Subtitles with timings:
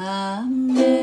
[0.00, 0.97] Amen.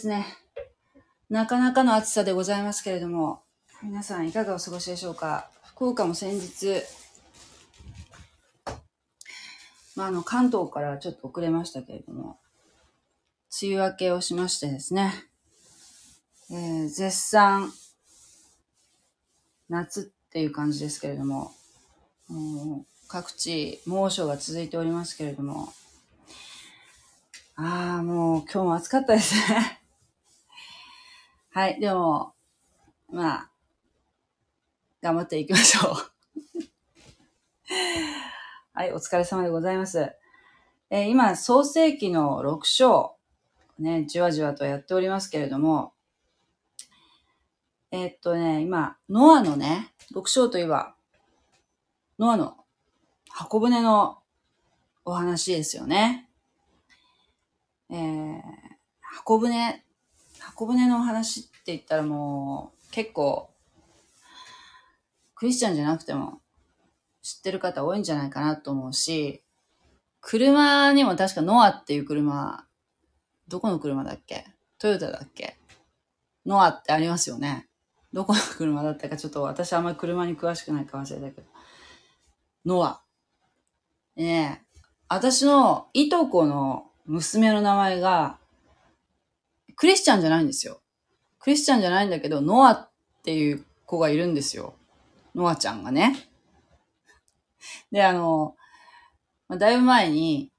[0.00, 0.24] ですね、
[1.28, 3.42] なかなかの暑さでございますけれども、
[3.82, 5.50] 皆さんいかがお過ごしでしょうか？
[5.62, 6.82] 福岡も先日、
[9.96, 12.38] まあ、あの、関東からちょっと遅れましたけれども、
[13.62, 15.12] 梅雨明けをしましてですね、
[16.50, 17.70] えー絶賛、
[19.68, 21.52] 夏っていう感じですけれども、
[22.28, 25.74] も各地猛暑が続いておりますけれども、
[27.54, 29.76] ああ、もう今日も暑かったですね。
[31.52, 32.32] はい、でも、
[33.08, 33.50] まあ、
[35.02, 35.94] 頑張っていきましょう。
[38.72, 40.12] はい、お疲れ様でございます。
[40.90, 43.16] えー今、創世記の6章、
[43.80, 45.92] ね、じわじわとやっておりますけれども、
[47.90, 50.94] えーっとね、今、ノアのね、6章といえば、
[52.20, 52.64] ノアの
[53.28, 54.22] 箱舟の
[55.04, 56.30] お話ですよね。
[57.88, 58.42] えー、
[59.00, 59.84] 箱舟、
[60.60, 63.48] 箱舟の話って言ったらもう結構
[65.34, 66.42] クリスチャンじゃなくても
[67.22, 69.42] 知ってる方多いんじゃないかなと思うし、
[70.20, 72.66] 車にも確かノアっていう車、
[73.48, 74.44] どこの車だっけ？
[74.78, 75.56] トヨタだっけ？
[76.44, 77.66] ノアってありますよね。
[78.12, 81.46] どこの車だったかちょっと私あんまり車に詳しくないか忘れたけど。
[82.66, 83.00] ノア。
[84.14, 88.36] ねえ、私のいとこの娘の名前が、
[89.80, 90.82] クリスチャンじゃないんですよ。
[91.38, 92.90] クリスチャンじゃないんだけど、ノアっ
[93.22, 94.74] ていう子がいるんですよ。
[95.34, 96.28] ノアちゃんがね。
[97.90, 98.56] で、あの、
[99.48, 100.50] まだいぶ前に、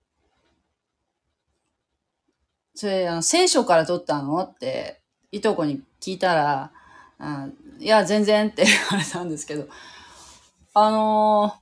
[2.74, 5.00] それ、あの、聖書から取ったのって、
[5.32, 6.72] いとこに聞いたら、
[7.20, 9.68] あいや、全然って 言われたんですけど、
[10.74, 11.62] あのー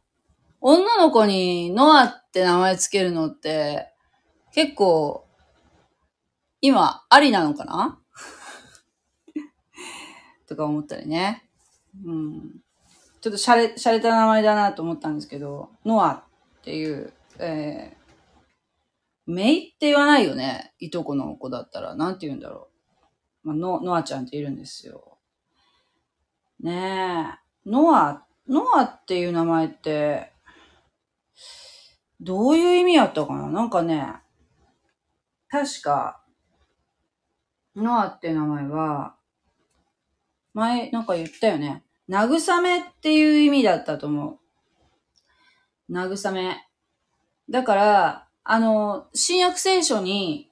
[0.61, 3.93] 女の子にノアって名前つけるのって、
[4.53, 5.25] 結構、
[6.61, 7.99] 今、ありなのかな？
[10.47, 11.49] とか思ったりね。
[12.05, 12.61] うん。
[13.21, 16.23] ちょっと洒落、洒落た名前だなと思ったんですけど、ノアっ
[16.63, 20.73] ていう、えー、メイって言わないよね？
[20.79, 21.95] いとこの子だったら。
[21.95, 22.69] なんて言うんだろ
[23.43, 23.47] う。
[23.47, 25.17] まあ、ノ、ノアちゃんっているんですよ。
[26.59, 27.69] ねえ。
[27.69, 30.33] ノア、ノアっていう名前って、
[32.19, 33.47] どういう意味やったかな？
[33.47, 34.13] なんかね、
[35.49, 36.21] 確か、
[37.81, 39.15] ノアって名前は、
[40.53, 41.83] 前、なんか言ったよね。
[42.09, 44.39] 慰めっていう意味だったと思
[45.89, 45.93] う。
[45.93, 46.57] 慰め。
[47.49, 50.51] だから、あの、新約聖書に、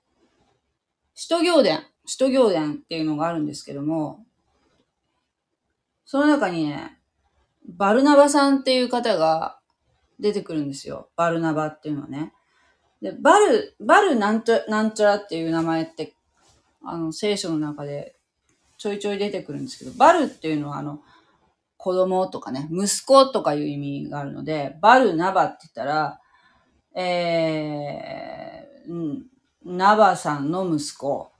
[1.13, 4.25] 使徒行伝、使徒行伝っていうのがあるんですけども、
[6.05, 6.99] その中にね、
[7.67, 9.59] バルナバさんっていう方が
[10.19, 11.09] 出てくるんですよ。
[11.16, 12.33] バルナバっていうのはね。
[13.01, 16.16] で、バル、バルなんちゃ、なんちゃらっていう名前って、
[16.83, 18.15] あの、聖書の中で
[18.77, 21.01] ちょいちょい出てくるんですけど、バルっていうのはあの、
[21.77, 26.19] 子供とかね、息子とかいう意味があるので、バルナバって言ったら、
[26.95, 29.21] えー、
[29.63, 31.31] ナバさんの息子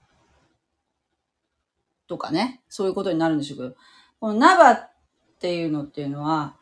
[2.06, 3.74] とかね、そういうことになるんでしょうけど、
[4.20, 4.90] このナバっ
[5.40, 6.56] ていうのっていうのは、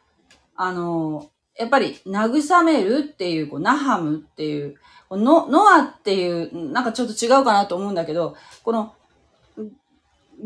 [0.54, 4.76] あの、やっぱり慰めるっていう、こうナハムっていう、
[5.10, 8.94] ノアっていう、なんかちょっと違うかなと思うんだけど、この、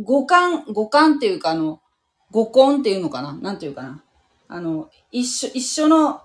[0.05, 1.81] 五感、五感っていうか、あの、
[2.31, 3.33] 五根っていうのかな？
[3.33, 4.05] なんていうかな？
[4.47, 6.23] あの、一緒、一緒の、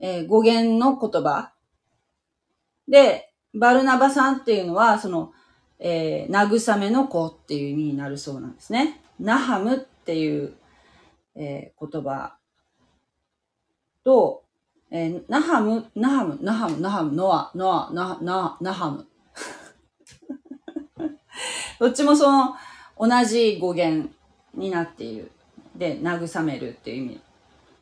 [0.00, 1.52] えー語源の言葉。
[2.88, 5.32] で、バルナバさんっていうのは、その、
[5.78, 9.00] えー慰めの子っていう意味になるそうなんですね。
[9.20, 10.54] ナハムっていう、
[11.36, 12.36] えー言葉
[14.04, 14.44] と、
[14.90, 19.08] えーナハム、ナハム、ナハム、ナハム、ノア、ノア、ナ、ナ、ナハム。
[21.80, 22.54] どっちもその、
[22.96, 24.10] 同じ語源
[24.54, 25.32] になっている。
[25.74, 27.20] で、慰めるっていう意味。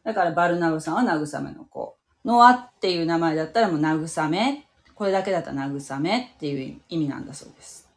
[0.04, 1.96] だからバルナブさんは慰めの子。
[2.24, 4.66] ノアっていう名前だったらもう慰め。
[4.94, 7.90] これだけだったら慰めっていう意味なんだそうです。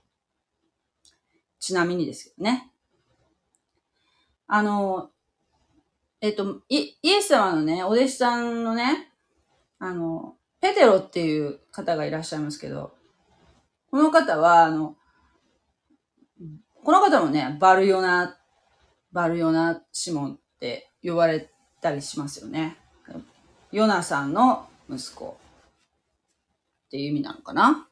[1.59, 2.71] ちなみにですけどね。
[4.47, 5.09] あの、
[6.25, 9.11] えっと、イエス様のね、お弟子さんのね、
[9.77, 12.95] あの、ペテロっていう方がいらっしゃいますけど、
[13.91, 14.95] この方は、あの、
[16.83, 18.39] この方もね、バルヨナ、
[19.11, 22.75] バルヨナシモンって呼ばれたりしますよね。
[23.71, 25.37] ヨナさんの息子
[26.87, 27.87] っていう意味なのかな？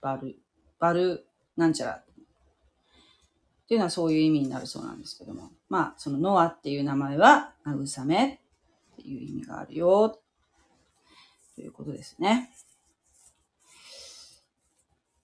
[0.00, 0.36] バル、
[0.80, 1.24] バル、
[1.56, 2.02] なんちゃら
[3.70, 5.52] っていうのはそういう意味になるそうなんですけども。
[5.68, 8.40] まあ、そのノアっていう名前は慰め
[8.94, 10.18] っていう意味があるよ
[11.54, 12.50] ということですね。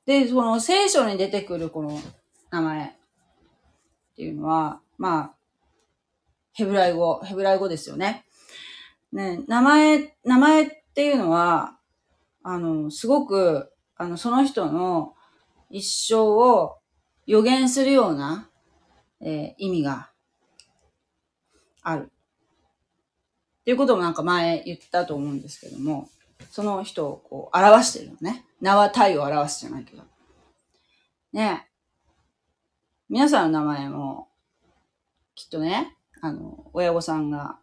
[0.04, 2.00] で、その聖書に出てくるこの
[2.52, 2.90] 名前っ
[4.14, 5.34] ていうのは、まあ、
[6.52, 8.26] ヘブライ語、ヘブライ語ですよね。
[9.10, 11.81] ね、名前、名前っていうのは、
[12.44, 15.14] あの、すごく、あの、その人の
[15.69, 16.78] 一生を
[17.26, 18.49] 予言するような、
[19.20, 20.11] えー、意味が
[21.82, 22.11] ある。
[23.61, 26.08] っていうこともなんか前言ったと思うんですけども、
[26.50, 28.44] その人をこう表してるのね。
[28.61, 30.05] 名は体を表すじゃないけど。
[31.32, 31.69] ね
[33.08, 34.29] 皆さんの名前も、
[35.34, 37.58] きっとね、あの、親御さんが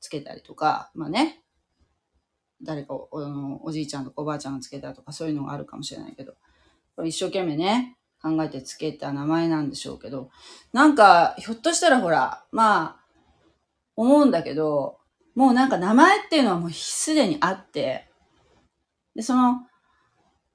[0.00, 1.42] つけたりとか、まあね、
[2.62, 6.34] 誰かおおおじいちゃんとかおばあちゃんがつけたとかそういうのがあるかもしれないけど、
[7.04, 10.30] 一生懸命ね、考えてつけた名前なんでしょうけど、
[10.72, 12.96] なんか、ひょっとしたらほら、まあ、
[13.96, 14.98] 思うんだけど、
[15.34, 18.08] もうなんか名前っていうのはもうすでにあって、
[19.14, 19.66] で、その、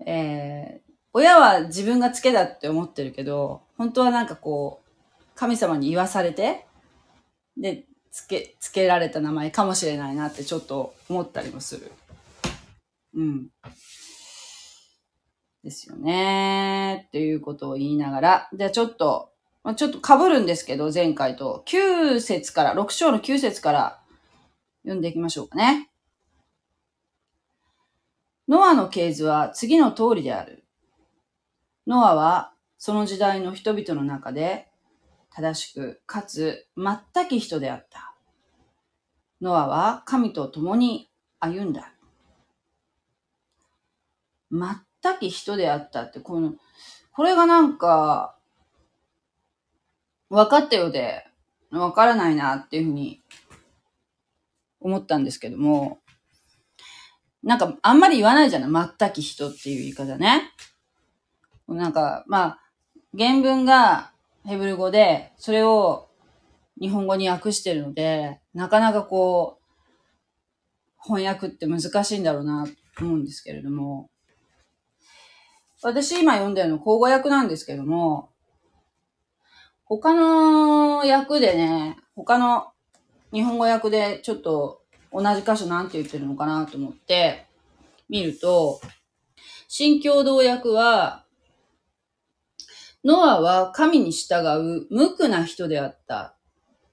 [0.06, 4.90] えー、親は自分がつけたって思ってるけど、本当はなんかこう、
[5.36, 6.66] 神様に言わされて、
[7.58, 11.92] で、つけ、つけられた名前かもしれないなってちょっと思ったりもする。
[13.16, 13.48] うん。
[15.64, 17.06] ですよね。
[17.08, 19.32] っていうことを言いながら、じゃあちょっと、
[19.64, 21.64] まあ、ちょっと被るんですけど、前回と。
[21.68, 24.02] 9節から、6章の9節から
[24.84, 25.90] 読んでいきましょうかね。
[28.48, 30.66] ノアの系図は次の通りである。
[31.88, 34.68] ノアはその時代の人々の中で
[35.30, 38.14] 正しくかつ全き人であった。
[39.42, 41.10] ノアは神と共に
[41.40, 41.94] 歩んだ。
[44.52, 44.62] 全
[45.20, 46.54] き人であったって、この、
[47.12, 48.36] これがなんか、
[50.30, 51.26] 分かったようで、
[51.70, 53.22] 分からないなっていうふうに
[54.80, 56.00] 思ったんですけども、
[57.44, 58.90] なんかあんまり言わないじゃない？
[58.98, 60.52] 全き人っていう言い方ね。
[61.68, 62.60] なんか、まあ、
[63.18, 64.12] 原文が
[64.46, 66.10] ヘブル語で、それを
[66.80, 69.64] 日本語に訳してるので、なかなかこう、
[71.04, 72.66] 翻訳って難しいんだろうな
[72.98, 74.10] と思うんですけれども、
[75.84, 78.30] 私今読んでるの口語訳なんですけども、
[79.86, 82.72] 他の訳でね、他の
[83.34, 84.82] 日本語訳でちょっと
[85.12, 87.46] 同じ箇所なんて言ってるのかなと思って
[88.08, 88.80] 見ると、
[89.68, 91.26] 新共同訳は、
[93.04, 96.38] ノアは神に従う無垢な人であった。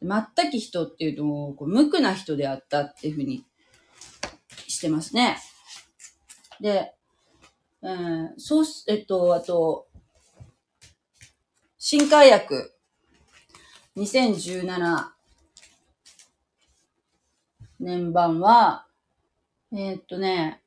[0.02, 3.44] 全き人っていうと、無垢な人であったっていうふうに
[4.66, 5.38] してますね。
[6.61, 6.94] で、
[7.82, 9.87] えー、そう、えっと、あと、
[11.78, 12.70] 新海訳
[13.96, 15.08] 2017
[17.80, 18.87] 年版は、
[19.72, 20.62] えー、っとね、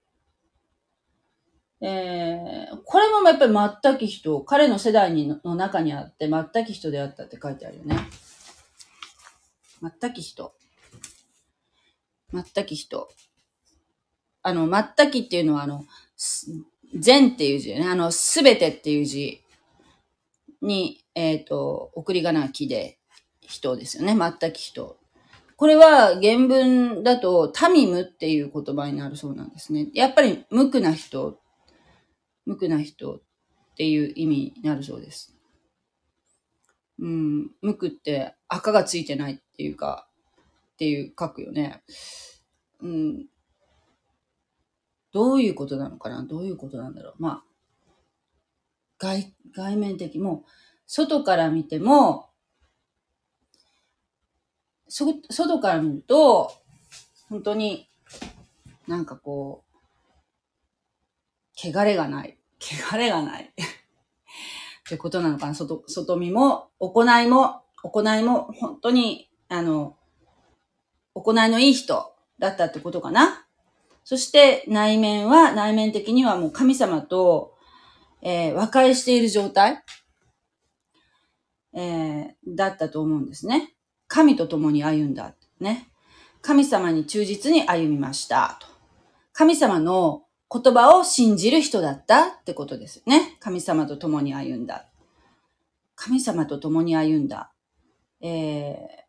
[1.81, 3.53] えー、これもやっぱり
[3.83, 7.97] 全き人、彼の世代にの中にあって全き人であったって書いてあるよね。
[9.99, 10.53] 全き人。
[12.31, 13.09] 全き人。
[14.41, 15.85] あの、全きっていうのはあの、
[16.95, 17.87] 全っていう字ね。
[17.87, 19.41] あの、すべてっていう字
[20.61, 22.99] に、えっ、ー、と、送り仮名木で
[23.41, 24.15] 人ですよね。
[24.15, 24.97] 全き人。
[25.55, 29.89] これは原文だとタミムっていう言葉になるそうなんですね。
[29.93, 31.39] やっぱり無垢な人
[32.45, 33.21] 無垢な人っ
[33.77, 35.35] ていう意味になるそうです。
[36.99, 40.07] うん、無垢って赤がついてないっていうか、
[40.73, 41.81] っていう書くよね。
[42.81, 43.25] うん。
[45.13, 46.23] どういうことなのかな？
[46.23, 47.13] どういうことなんだろう？
[47.19, 47.43] まあ、
[48.97, 50.43] 外、外面的も、
[50.87, 52.29] 外から見ても、
[54.87, 56.51] そ、外から見ると、
[57.29, 57.89] 本当に
[58.87, 59.77] なんかこう、
[61.55, 62.37] 汚れがない。
[62.59, 63.43] 汚れがない。
[63.43, 63.47] っ
[64.89, 65.53] てことなのかな？
[65.53, 69.95] 外、外見も、行いも、行いも本当に、あの、
[71.13, 73.42] 行いのいい人だったってことかな？
[74.03, 77.53] そして内面は、内面的にはもう神様と、
[78.21, 79.83] えー、和解している状態、
[81.73, 83.73] えー、だったと思うんですね。
[84.07, 85.33] 神と共に歩んだ。
[85.59, 85.89] ね。
[86.41, 88.57] 神様に忠実に歩みました。
[88.59, 88.67] と。
[89.31, 93.37] 神様の言葉を信じる人だったってことですね。
[93.39, 94.87] 神様と共に歩んだ。
[95.95, 97.51] 神様と共に歩んだ。
[98.21, 99.02] えー、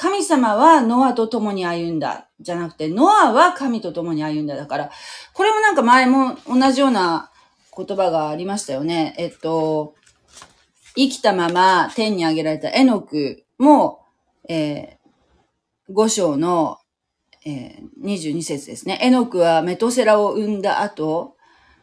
[0.00, 2.30] 神様はノアと共に歩んだ。
[2.40, 4.56] じゃなくて、ノアは神と共に歩んだ。
[4.56, 4.90] だから、
[5.34, 7.30] これもなんか前も同じような
[7.76, 9.14] 言葉がありましたよね。
[9.18, 9.94] えっと、
[10.96, 14.00] 生きたまま天に上げられたエノクも、
[14.48, 16.78] えー、五章の、
[17.44, 18.98] えー、22節ですね。
[19.02, 21.36] エノクはメトセラを生んだ後、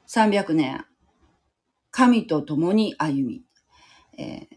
[0.07, 0.85] 300年、
[1.91, 3.43] 神と共に歩み、
[4.17, 4.56] えー、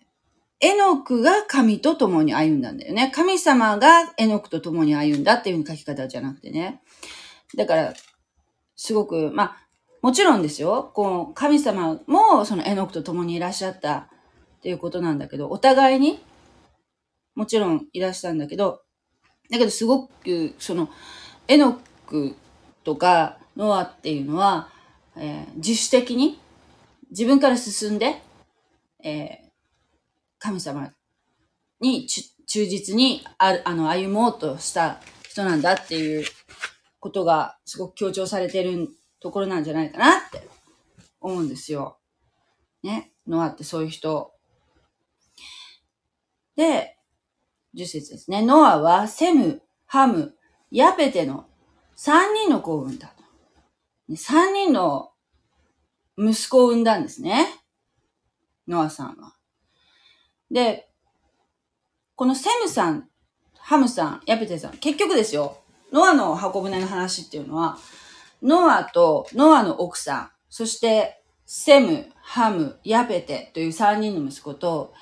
[0.61, 3.11] エノクが神と共に歩んだんだよね。
[3.15, 6.83] 神様がエノクと共に歩んだっていう書き方じゃなくてね。
[7.57, 7.95] だから、
[8.77, 9.57] すごく、まあ、
[10.03, 10.91] もちろんですよ。
[10.95, 14.09] この神様もそのエノクと共にいらっしゃったっ
[14.63, 16.23] ていうことなんだけど、お互いに
[17.35, 18.83] もちろんいらしたんだけど、
[19.51, 20.91] だけどすごく、その、
[21.49, 22.37] エノク
[22.85, 24.69] とかノアっていうのは、
[25.17, 26.39] えー、自主的に
[27.11, 28.23] 自分から進んで、
[29.03, 29.50] えー、
[30.41, 30.91] 神様
[31.81, 36.25] に忠実にああの歩もうとした人なんだっていう
[36.99, 38.89] ことがすごく強調されてる
[39.21, 40.49] ところなんじゃないかなって
[41.21, 41.99] 思うんですよ。
[42.83, 43.13] ね？
[43.27, 44.33] ノアってそういう人。
[46.57, 46.97] で、
[47.77, 48.43] 10節ですね。
[48.43, 50.35] ノアはセム、ハム、
[50.71, 51.47] ヤペテの
[51.97, 53.23] 3人の子を産んだと。
[54.11, 55.13] 3人の
[56.19, 57.47] 息子を産んだんですね。
[58.67, 59.37] ノアさんは。
[60.51, 60.89] で、
[62.17, 63.09] このセムさん、
[63.59, 65.59] ハムさん、ヤペテさん、結局ですよ。
[65.93, 67.79] ノアの箱舟の話っていうのは、
[68.43, 74.93] ノアとノアの奥さん、そしてセム、ハム、ヤペテという3人の息子と、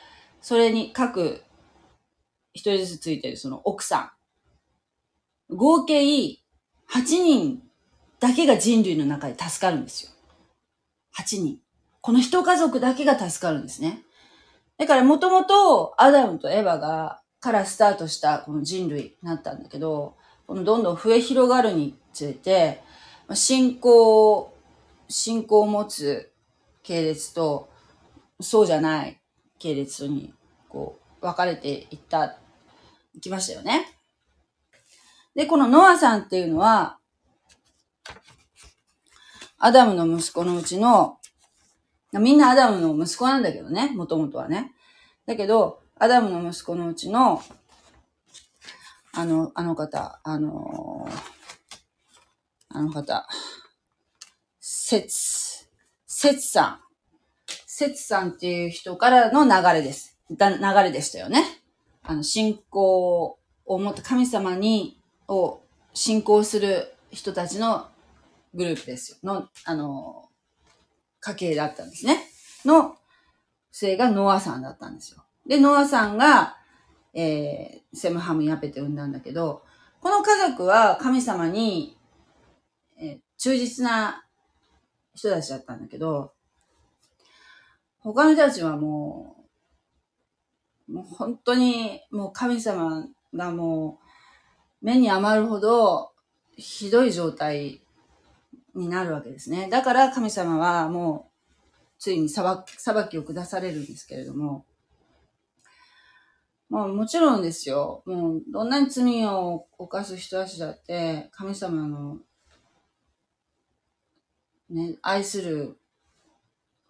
[0.41, 1.43] それに各
[2.53, 4.13] 一人ずつついてるその奥さ
[5.51, 5.55] ん。
[5.55, 6.39] 合計8
[7.05, 7.63] 人
[8.21, 10.11] だけが人類の中で助かるんですよ。
[11.17, 11.61] 8人。
[12.01, 14.03] この一家族だけが助かるんですね。
[14.79, 20.17] だからもともとアダムとエヴァが、からスタートしたこの人類になったんだけど、
[20.47, 22.83] このどんどん増え広がるにつれて、
[23.35, 24.55] 信仰、
[25.09, 26.33] 信仰を持つ
[26.83, 27.69] 系列と、
[28.41, 29.21] そうじゃない
[29.59, 30.33] 系列に、
[30.69, 32.39] こう、分かれていった、
[33.15, 33.99] いきましたよね。
[35.35, 36.99] で、このノアさんっていうのは、
[39.59, 41.18] アダムの息子のうちの、
[42.13, 44.73] みんなアダムの息子なんだけどね、もともとはね。
[45.27, 47.43] だけど、アダムの息子のうちの、
[49.13, 51.09] あの、あの方、あの
[52.71, 53.27] あの方、
[54.61, 55.69] せつ、
[56.07, 56.81] せつさん。
[57.67, 60.19] せつさんっていう人からの流れです。
[60.31, 61.45] だ流れでしたよね。
[62.03, 65.63] あの、信仰を持った神様に、を
[65.95, 67.89] 信仰する人たちの
[68.55, 69.19] グループですよ。
[69.23, 70.28] の、あの、
[71.21, 72.23] 家系だったんですね。
[72.65, 72.97] の
[73.73, 75.25] 末がノアさんだったんですよ。
[75.47, 76.57] で、ノアさんが、
[77.15, 79.63] えー、セムハムヤペテ産んだんだけど、
[80.01, 81.99] この家族は神様に
[83.01, 84.25] え忠実な
[85.15, 86.33] 人たちだったんだけど、
[88.01, 89.37] 他の人たちはも
[90.89, 94.01] う、もう本当にもう神様がも
[94.83, 96.13] う目に余るほど
[96.57, 97.83] ひどい状態
[98.75, 99.69] になるわけですね。
[99.71, 104.65] だから神様はもうついに裁裁きを下されるんですけれども、
[106.69, 108.03] もうもちろんですよ。
[108.07, 112.19] もうどんなに罪を犯す人たちだって神様の
[114.71, 115.79] ね、愛する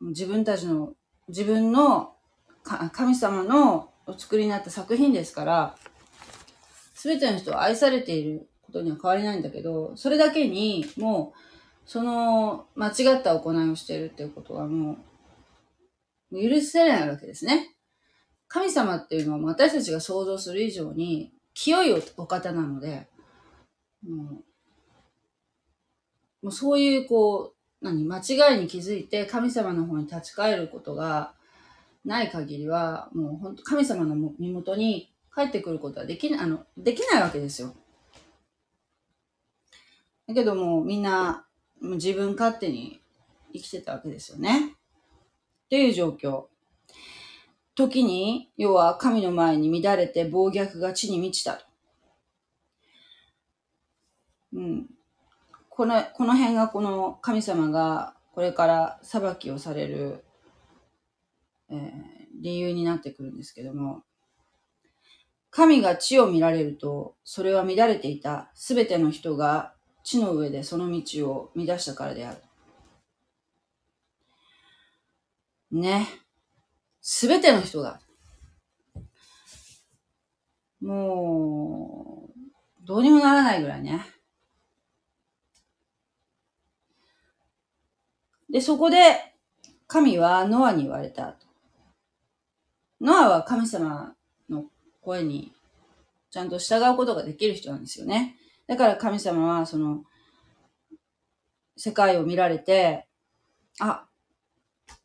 [0.00, 0.94] 自分たちの、
[1.28, 2.14] 自分の
[2.92, 5.76] 神様のお作りになった作品ですから、
[6.94, 11.47] すべての人は愛されていることには変わりないんだけど、それだけにもう、
[11.88, 14.98] その間違った行いをしているっていうことはも
[16.30, 17.74] う、許せないわけですね。
[18.46, 23.08] 神様っていうのは私たちが想像する以上に清いお方なので、
[24.06, 24.44] もう
[26.42, 31.32] もうそういうこう、何、間違いに気づいて神様の方に立ち返ることが
[32.04, 37.74] ない限りは、もう本当神様の身元に帰ってくることはできない、あの、できないわけですよ。
[40.26, 41.47] だけども、みんな、
[41.80, 43.00] 自分勝手に
[43.52, 44.74] 生きてたわけですよね。
[45.66, 46.46] っていう状況。
[47.74, 51.64] 時に、要は神の前に乱れて暴虐が地に満ちたと。
[54.54, 54.86] うん。
[55.68, 60.24] この、この辺がこの神様がこれから裁きをされる、
[61.70, 61.90] えー、
[62.40, 64.02] 理由になってくるんですけども、
[65.50, 69.74] 神が地を見られると、それは乱れていたすべての人が
[70.08, 72.38] 地の上でその道を乱したからである。
[75.70, 76.08] ね。
[77.02, 78.00] すべての人が。
[80.80, 84.06] もう、どうにもならないぐらいね。
[88.48, 89.34] で、そこで、
[89.86, 91.36] 神はノアに言われた。
[92.98, 94.14] ノアは神様
[94.48, 94.64] の
[95.02, 95.52] 声に
[96.30, 98.38] ちゃんと従うことができる人なんですよね。
[98.68, 100.04] だから神様は、その、
[101.76, 103.08] 世界を見られて、
[103.80, 104.06] あ、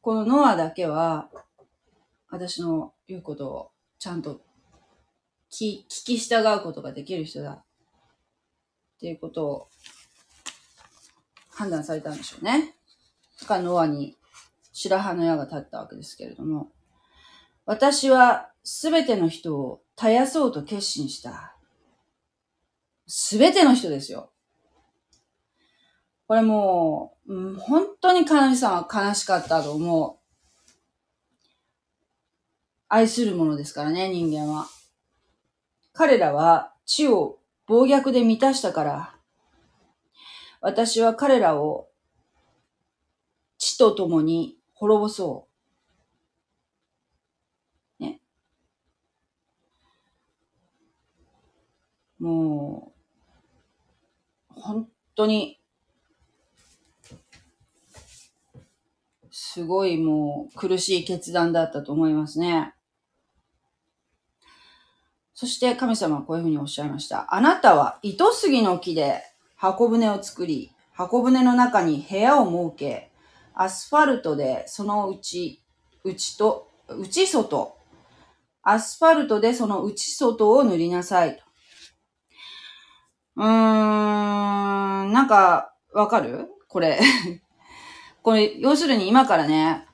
[0.02, 1.30] このノアだけは、
[2.30, 4.42] 私の言うことをちゃんと
[5.52, 7.52] 聞き従うことができる人だ。
[7.52, 7.64] っ
[9.00, 9.68] ていうことを
[11.50, 12.76] 判断されたんでしょうね。
[13.40, 14.18] だからノアに
[14.72, 16.72] 白羽の矢が立ったわけですけれども、
[17.66, 21.53] 私はすべての人を絶やそうと決心した。
[23.16, 24.32] すべての人ですよ。
[26.28, 30.20] これもう、うん、本当に神様は悲しかったと思う。
[32.88, 34.66] 愛するものですからね、人間は。
[35.92, 39.16] 彼らは地を暴虐で満たしたから、
[40.60, 41.90] 私は彼らを
[43.60, 45.48] 地と共に滅ぼそ
[48.00, 48.04] う。
[48.04, 48.22] ね。
[52.18, 52.93] もう、
[54.64, 55.60] 本当に
[59.30, 62.74] すごいもう苦しい決断だったと思いますね。
[65.34, 67.36] そして神様はこういうふうにおっしゃいました。
[67.36, 69.22] あなたは糸杉の木で
[69.58, 73.12] 箱舟を作り、箱舟の中に部屋を設け、
[73.54, 75.62] アスファルトでその内、
[76.06, 77.76] 内と、内外、
[78.62, 81.53] アスファルトでその内外を塗りなさいと。
[83.36, 86.50] うーん、なんか、わかる？
[86.68, 87.00] これ
[88.24, 89.88] これ、要するに今からね、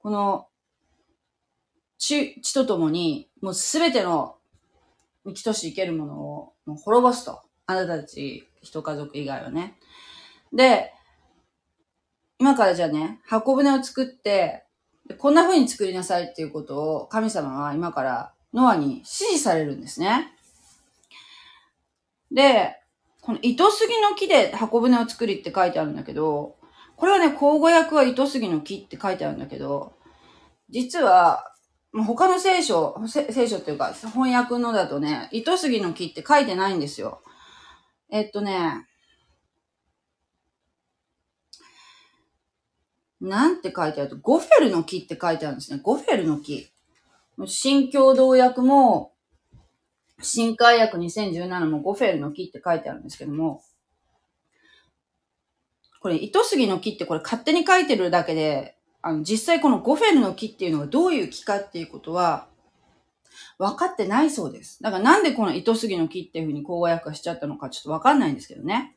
[0.00, 0.48] この、
[1.98, 4.36] 血、血とともに、もうすべての
[5.24, 7.42] 生きとし生けるものをもう滅ぼすと。
[7.66, 9.76] あなたたち、一家族以外はね。
[10.52, 10.92] で、
[12.38, 14.64] 今からじゃあね、箱舟を作って、
[15.18, 20.32] こんな風に作りなさいっていうことを神様は今からノアに指示されるんですね。
[22.32, 22.76] で、
[23.20, 26.56] この糸杉の木で箱舟を作りって書いてあるんだけど、
[26.96, 29.94] これはね、口語訳は糸杉の木って書いてあるんだけど、
[30.70, 31.54] 実は、
[31.92, 37.22] 他の聖書、聖書っていうか、翻訳のだとね、糸杉の木って書いてないんですよ。
[38.10, 38.86] えっとね、
[43.20, 45.80] なんて書いてあると、ゴフェルの木って書いてあるんですね。
[45.82, 46.70] ゴフェルの木。
[47.46, 49.12] 新共同訳も、
[50.20, 53.62] 新海訳2017もゴフェルの木って書いてあるんですけども、
[56.00, 62.48] これ、糸杉の木ってこれ勝手に書いてるだけで、あの、実際このゴフェルの木っていうのがどういう木かっていうことは、
[63.58, 64.82] 分かってないそうです。
[64.82, 68.96] だからなんでこの糸杉の木っていうふうに口語訳しちゃったのかちょっと分かんないんですけどね。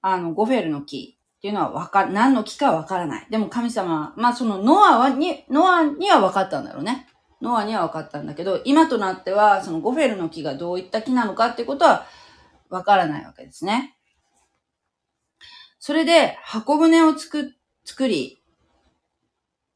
[0.00, 3.26] あの、ゴフェルの木っていうのは分か、何の木か分からない。
[3.30, 7.06] でも神様、まあそのノアはに、ノアには分かったんだろうね。
[7.40, 12.06] ノアには分かったんだけど、今となってはそのゴフェルの木がどういった木なのかってことは
[12.68, 13.96] 分からないわけですね。
[15.78, 18.42] それで、箱舟を作、作り、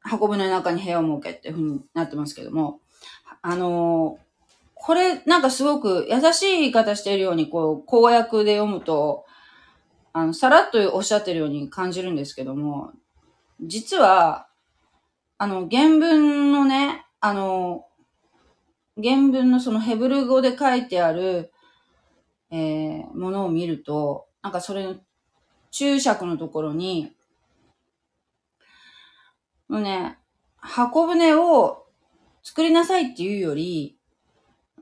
[0.01, 2.81] 箱舟の中に部屋を設けっていう風になってますけども、
[3.41, 4.23] あのー、
[4.75, 9.25] これ、なんかすごく優しい言い方しているように、こう、公約で読むと、
[10.11, 12.91] あの、さらっとおっしゃってるように感じるんですけども、
[13.61, 14.49] 実は、
[15.37, 17.85] あの、原文のね、あの、
[19.01, 21.53] 原文のそのヘブル語で書いてある、
[22.51, 24.97] えー、ものを見ると、なんかそれの
[25.71, 27.15] 注釈のところに、
[29.69, 30.17] もうね、
[30.57, 31.85] 箱舟を
[32.43, 33.97] 作りなさいっていうより、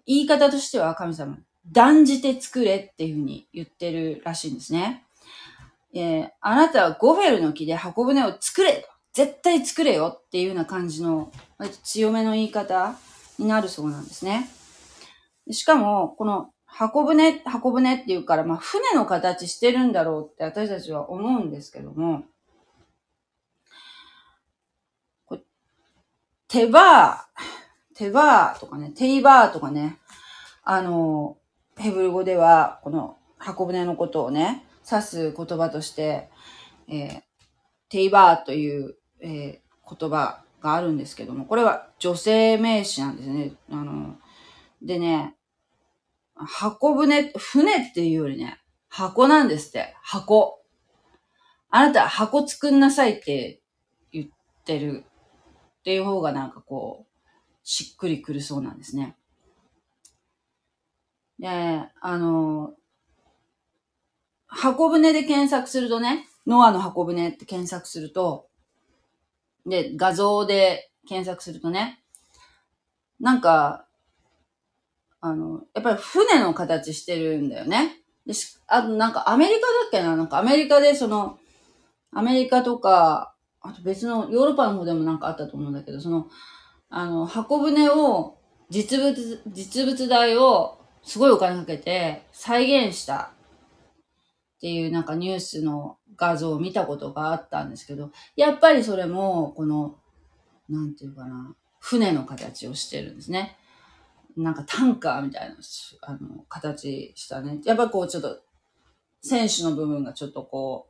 [0.07, 1.37] 言い方としては神様、
[1.71, 5.05] 断じて作れっていうふうに言ってるらしいんですね。
[5.93, 11.31] えー、あなたはゴフェルの木で箱舟を作れ絶対作れよっていうような感じの、
[11.83, 12.95] 強めの言い方
[13.37, 14.49] になるそうなんですね。
[15.51, 22.23] しかも、この箱舟、箱舟っていうから、まあ、船の形してるんだろうって私たちは思うんですけども、
[26.51, 29.99] 手バー、手バーとかね、テイバーとかね、
[30.63, 31.37] あの、
[31.77, 36.29] ヘブル語では、この箱舟のことをね、指す言葉として、
[36.89, 37.21] えー、
[37.87, 43.53] テイバーという、えー、言葉があるんですけども、これは女性名詞なんですね。
[43.71, 44.15] あの、
[44.81, 45.35] でね、
[46.35, 49.95] 箱舟、船っていうよりね、箱なんですって。
[50.01, 50.59] 箱。
[51.69, 53.61] あなた箱作んなさいって
[54.11, 54.27] 言っ
[54.65, 55.05] てる
[55.79, 57.11] っていう方がなんかこう、
[57.63, 59.15] しっくりくるそうなんですね。
[61.39, 62.73] で、あの、
[64.47, 68.50] 箱舟で検索するとね、ノアの箱舟って検索すると、
[69.65, 72.03] で、画像で検索するとね、
[73.19, 73.85] なんか、
[75.19, 77.97] あの、やっぱり船の形してるんだよね。
[78.25, 78.33] で
[78.67, 80.15] あとなんかアメリカだっけな？
[80.15, 81.37] なんかアメリカでその、
[82.11, 86.27] アメリカとか、あと別のヨーロッパの方でもなんかあったと思うんだけど、その、
[86.89, 88.37] あの、箱舟を、
[88.69, 93.31] 実物、実物大をすごいお金かけて再現した
[94.61, 99.97] っていうなんかニュースの画像を見たことがあったんですけど、やっぱりそれも、この、
[100.69, 103.57] なんていうかな、船の形をしてるんですね。
[104.37, 105.55] なんかタンカーみたいな、
[106.01, 107.59] あの、形したね。
[107.65, 108.39] やっぱこうちょっと、
[109.23, 110.87] 選手の部分がちょっとこ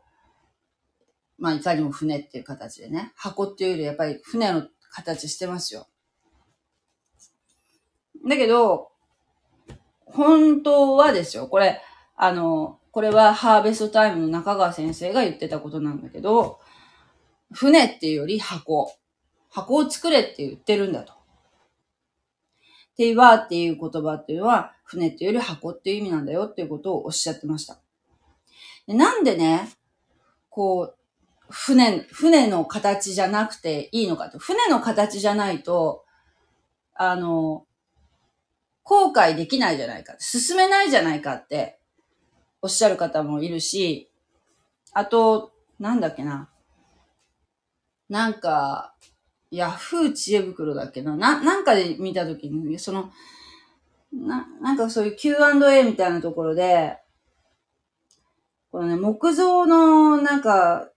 [1.39, 5.87] う、まあいかにも船っていう形でね、箱っていうよりやっぱり船の形してますよ。
[8.27, 8.91] だけど、
[10.03, 11.81] 本当はですよ、これ、
[12.17, 16.59] あの、これはハーベストタイムの中川先生が言ってたことなんだけど、
[17.53, 18.93] 船っていうより箱。
[19.49, 21.13] 箱を作れって言ってるんだと。
[22.97, 27.79] テイワーっていう言葉っていうのは、船っていうより箱っていう意味なんだよっていうことをおっしゃってました。
[28.87, 29.69] でなんでね、
[30.49, 30.95] こう、
[31.49, 34.37] 船、船の形じゃなくていいのかと。
[34.39, 36.05] 船の形じゃないと、
[36.93, 37.65] あの、
[38.83, 40.15] 後悔できないじゃないか。
[40.19, 41.80] 進めないじゃないかって
[42.61, 44.09] おっしゃる方もいるし、
[44.93, 46.49] あと、なんだっけな。
[48.09, 48.93] なんか、
[49.49, 51.15] ヤフー知恵袋だっけな。
[51.15, 53.11] な、なんかで見たときに、その、
[54.13, 56.97] な、なんかそういう Q&A みたいなところで、
[58.71, 60.89] このね、木造の、なんか、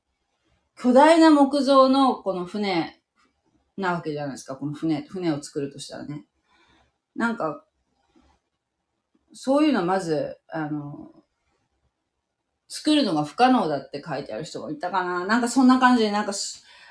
[0.76, 3.00] 巨大な木造のこの船
[3.76, 4.56] なわけじゃないですか。
[4.56, 6.24] この船、船を作るとしたらね。
[7.16, 7.64] なんか、
[9.32, 11.12] そういうのはまず、あの、
[12.74, 15.24] 作るのが不可能だって書いてある人がいたかな。
[15.24, 16.32] なんかそんな感じで、なんか、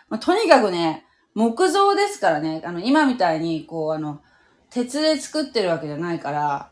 [0.07, 4.21] まあ、とにかくね、木造ですからね、あの、今みたいに、こう、あの、
[4.69, 6.71] 鉄で作ってるわけじゃないから、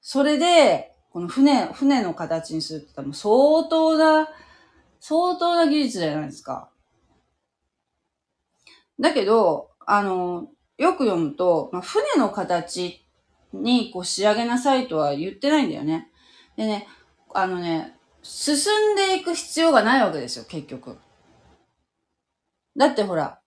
[0.00, 4.30] それで、この船、船の形にするって言ったら相当な、
[4.98, 6.70] 相当な技術じゃないですか。
[8.98, 13.04] だけど、あの、よく読むと、まあ、船の形
[13.52, 16.10] にこう仕上げなさいとは言ってないんだよね。
[16.56, 16.86] でね、
[17.34, 17.97] あのね、
[18.28, 20.98] 進んでいく必要がないわけですよ、結局。
[22.76, 23.40] だってほら、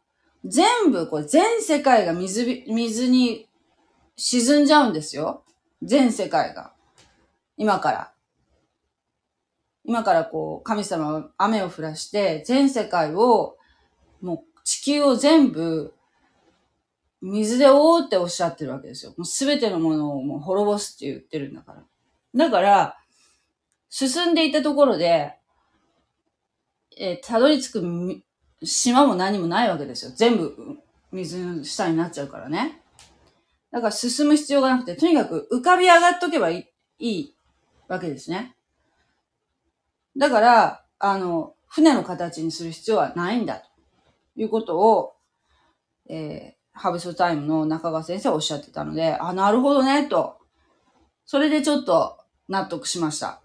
[0.44, 3.48] 全部、これ全世界が水、水に
[4.16, 5.44] 沈んじゃうんですよ。
[5.84, 6.74] 全世界が。
[7.58, 8.14] 今から。
[9.84, 13.58] 今からこう、神様は雨を降らして、全世界を、
[14.20, 15.94] もう地球を全部、
[17.22, 19.12] 水で覆うっておっしゃってるわけですよ。
[19.12, 21.84] もうすべてのものをもう滅ぼすって言ってるんだから。
[22.34, 23.01] だから、
[23.92, 25.36] 進んでいたところで、
[26.98, 28.24] えー、たどり着く
[28.64, 30.12] 島も何もないわけですよ。
[30.16, 30.80] 全部
[31.12, 32.82] 水の下になっちゃうからね。
[33.70, 37.36] だから進む必要がなくて、とにかく浮かび上がっとけばいいいい
[37.90, 38.56] わけですね。
[40.16, 43.68] だから、あの、船の形にする必要はないんだと
[44.38, 45.16] いうことを、
[46.08, 50.38] えー、ハブスタイムの中川先生はおっしゃってたので、あ、なるほどね、と。
[51.26, 53.41] それでちょっと納得しました。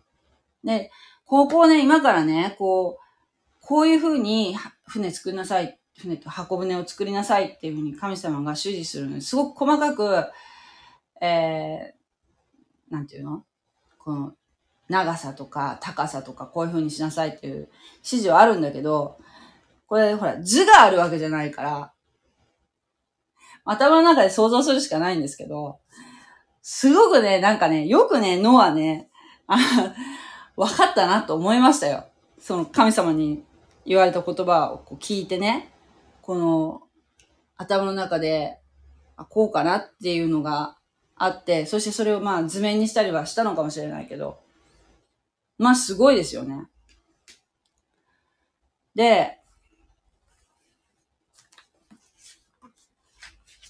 [0.66, 0.90] で、
[1.24, 4.55] ここね、今からね、こう、こういう風に
[4.87, 10.26] 船作りなさい、船と箱舟を作りなさいっていう風に神様が指示するのに、すごく細かく、
[11.22, 13.44] えー、なんていうの？
[13.98, 14.35] この、
[14.88, 17.68] 長さとか高さとかこういう風にしなさいっていう指
[18.02, 19.18] 示はあるんだけど、
[19.88, 21.92] これほら図があるわけじゃないから、
[23.64, 25.81] 頭の中で想像するしかないんですけど、
[26.62, 29.09] すごくね、なんかね、よくね、ノアね、
[30.57, 32.07] 分かったなと思いましたよ。
[32.38, 33.45] その神様に
[33.85, 35.71] 言われた言葉をこう聞いてね、
[36.23, 36.83] この
[37.57, 38.59] 頭の中で、
[39.16, 40.77] あ、こうかなっていうのが
[41.14, 44.38] あって、そしてそれをまあ図面にしたりはしたのかもしれないけど、
[45.59, 46.66] まあすごいですよね。
[48.95, 49.38] で、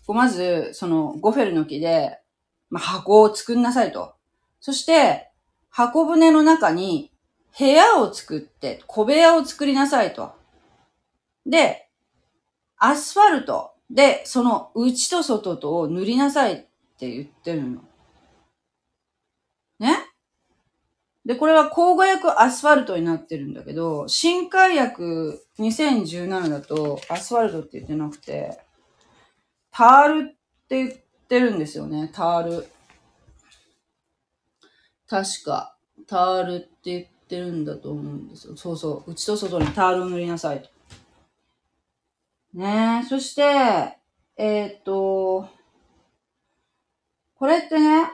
[0.07, 2.21] こうまず、そのゴフェルの木で、
[2.71, 4.15] まあ、箱を作んなさいと。
[4.61, 5.33] そして、
[5.77, 7.13] 箱舟の中に
[7.59, 10.33] 部屋を作って、小部屋を作りなさいと。
[11.45, 11.91] で、
[12.79, 16.57] アスファルトで、その内と外とを塗りなさいっ
[16.99, 17.83] て言ってるの。
[19.79, 19.99] ね？
[21.27, 28.59] で、これは交互薬アスファルトになってるんだけど、新海薬2017だとアスファルトって言ってなくて、
[29.71, 30.37] タールっ
[30.69, 30.93] て言っ
[31.29, 32.67] てるんですよね、タール。
[35.09, 38.57] 確か、タールって言ってるんだと思うんですよ。
[38.57, 40.69] そうそう、内と外にタールを塗りなさいと。
[42.55, 43.43] ねえ、そして、
[44.37, 45.49] えーっと、
[47.39, 48.11] これってね、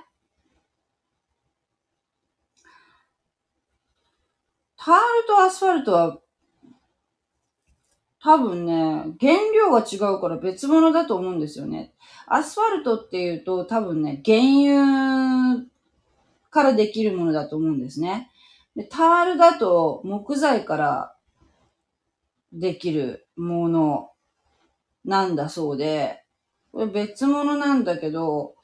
[4.76, 6.18] タールとアスファルトは、
[8.20, 11.92] 多分ね、原料が違うから別物だと思うんですよね。
[12.26, 15.31] アスファルトっていうと多分ね、原油
[16.52, 18.30] からできるものだと思うんですね。
[18.76, 21.16] で、タールだと木材から
[22.52, 24.10] できるもの
[25.04, 26.22] なんだそうで、
[26.72, 28.54] これ別物なんだけど、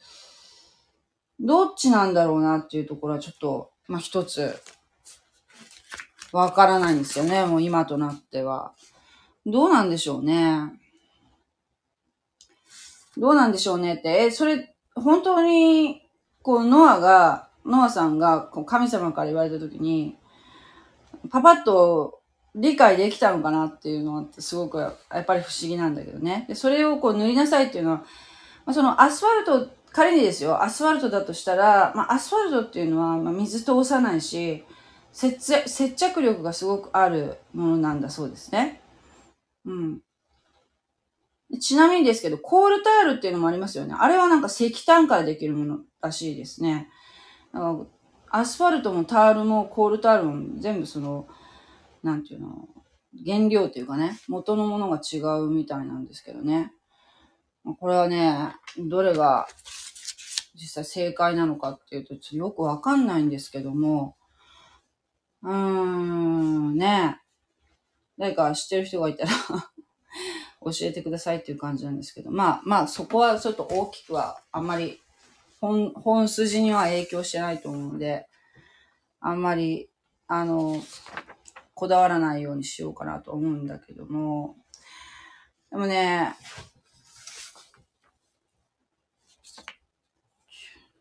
[1.41, 4.55] どっちなんだろうなっていうところはちょっと、まあ、一つ、
[6.33, 8.75] わからないんですよね、もう今となっては。
[9.47, 10.79] どうなんでしょうね。
[13.17, 16.03] どうなんでしょうねって、え、それ、本当に、
[16.43, 20.17] こう、ノアが、ノアさんが、こう神様から言われたときに、
[21.31, 22.21] パパッと
[22.55, 26.47] 理解できたのかなっていうのは、すごく、やっぱり不思議なんだけどね。
[26.49, 27.97] で、それをこう塗りなさいっていうのは、
[28.65, 34.65] まあ、そのアスファルト、仮にですよ、アスファルトだとしたら、まあ、アスファルトっていうのは、ま、水通さないし、
[35.13, 35.39] 接
[35.95, 38.81] 着力がすごくあるものなんだそうですね。
[39.65, 40.01] うん。
[41.61, 43.95] ちなみにですけど、コールタールっていうのもありますよね。
[43.99, 46.91] あれはなんか石炭からできるものらしいですね。
[47.53, 47.87] だか
[48.31, 51.27] アスファルトもタールもコールタールも全部その、
[52.03, 52.69] なんていうの、
[53.27, 56.73] 原料っていうかね、元のものが違うみたいなんですけどね。
[57.81, 59.49] これはね、どれが
[60.55, 64.17] 実際正解なのかっていうと、ちょっとよくわかんないんですけども、
[65.43, 67.21] うーん、ね
[68.19, 69.31] 誰か知ってる人がいたら
[70.61, 75.01] 教えてくださいっていう感じなんですけど、まあまあそこはちょっと大きくはあんまり
[75.61, 78.29] 本、本筋には影響してないと思うので、
[79.21, 79.91] あんまり、
[80.27, 80.83] あの、
[81.75, 84.57] こだわらないようにしようかなと思うんだけども、
[85.71, 86.35] でもね、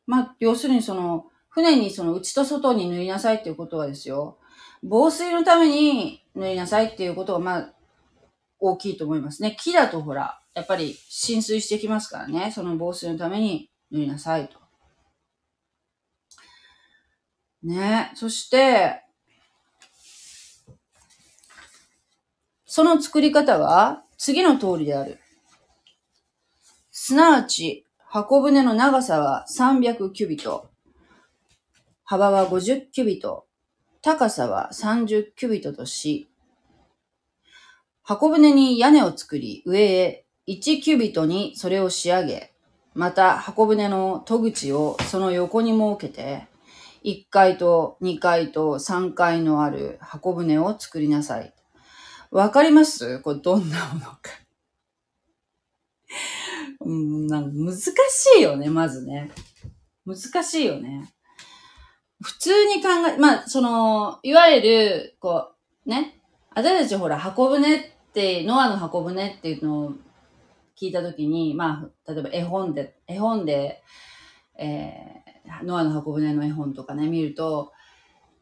[0.05, 4.37] まあ、要するにその、船にその内と外に塗りなさいっていうことはですよ、
[4.83, 7.73] 防水のために塗りなさいっていうことが、まあ、
[8.59, 9.55] 大きいと思いますね。
[9.59, 12.51] 木だとほら、やっぱり浸水してきますからね。
[12.51, 14.59] その防水のために塗りなさいと。
[17.63, 18.11] ね。
[18.15, 19.03] そして、
[22.65, 25.19] その作り方は次の通りである。
[26.91, 30.69] すなわち、箱舟の長さは300キュビト、
[32.03, 33.47] 幅は50キュビト、
[34.01, 36.29] 高さは30キュビトとし、
[38.03, 42.53] 箱舟に屋根を作り、上へ1キュビトにそれを仕上げ、
[42.97, 46.47] また箱舟の戸口をその横に設けて、
[47.05, 51.53] 1階と2階と3階のある箱舟を作りなさい。
[52.31, 53.19] わかります？
[53.19, 54.17] これどんなものか。
[56.81, 57.85] うん、なんか難し
[58.39, 59.29] いよね、まずね。
[60.05, 61.13] 難しいよね。
[62.23, 65.51] 普通に考え、まあ、その、いわゆる、こ
[65.85, 66.19] う、ね、
[66.55, 67.81] 私たちほら、箱舟っ
[68.13, 69.93] て、ノアの箱舟っていうのを
[70.79, 73.83] 聞いたときに、まあ、例えば絵本で、絵本で、
[74.57, 77.71] えー、ノアの箱舟の絵本とかね、見ると、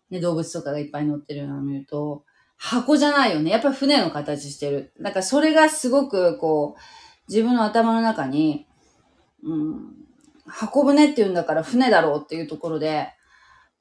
[0.10, 2.24] ね、動物とかがいっぱい載ってるのを見ると、
[2.58, 3.52] 箱じゃないよね。
[3.52, 4.93] やっぱり船の形してる。
[5.02, 6.82] だかそれがすごく、こう、
[7.28, 8.67] 自分の頭の中に、
[9.43, 9.95] うん、
[10.45, 13.10] 箱舟っていうんだから船だろうっていうところで、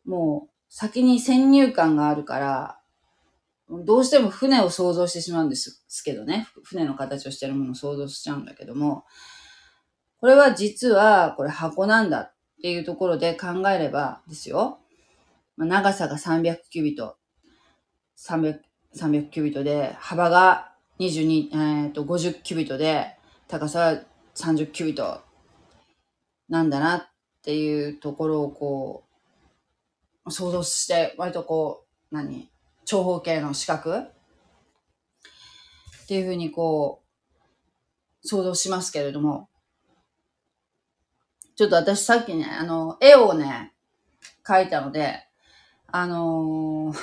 [0.04, 2.78] もう先に先入観があるから、
[3.82, 6.46] どうしても船を想像してしまうんですけどね。
[6.62, 9.04] 船の形をしてるものを想像しちゃうんだけども、
[10.18, 14.78] これは実はこれ箱なんだっていうところで考えればですよ。
[15.56, 17.16] ま長さが300キュビト、
[18.18, 18.58] 300、
[18.96, 23.16] 300キュビトで、幅が22、えー、と50キュビトで、
[23.48, 24.02] 高さは
[24.34, 25.20] 30キュビト
[26.48, 27.02] なんだなっ
[27.42, 29.04] ていうところをこ
[30.26, 32.53] う、想像して、割とこう、何？
[32.84, 33.98] 長方形の四角？
[33.98, 34.06] っ
[36.06, 37.02] ていうふうにこ
[38.22, 39.48] う、想像しますけれども、
[41.56, 43.72] ちょっと私さっきね、あの、絵をね、
[44.44, 45.26] 描いたので、
[45.86, 46.98] あのー、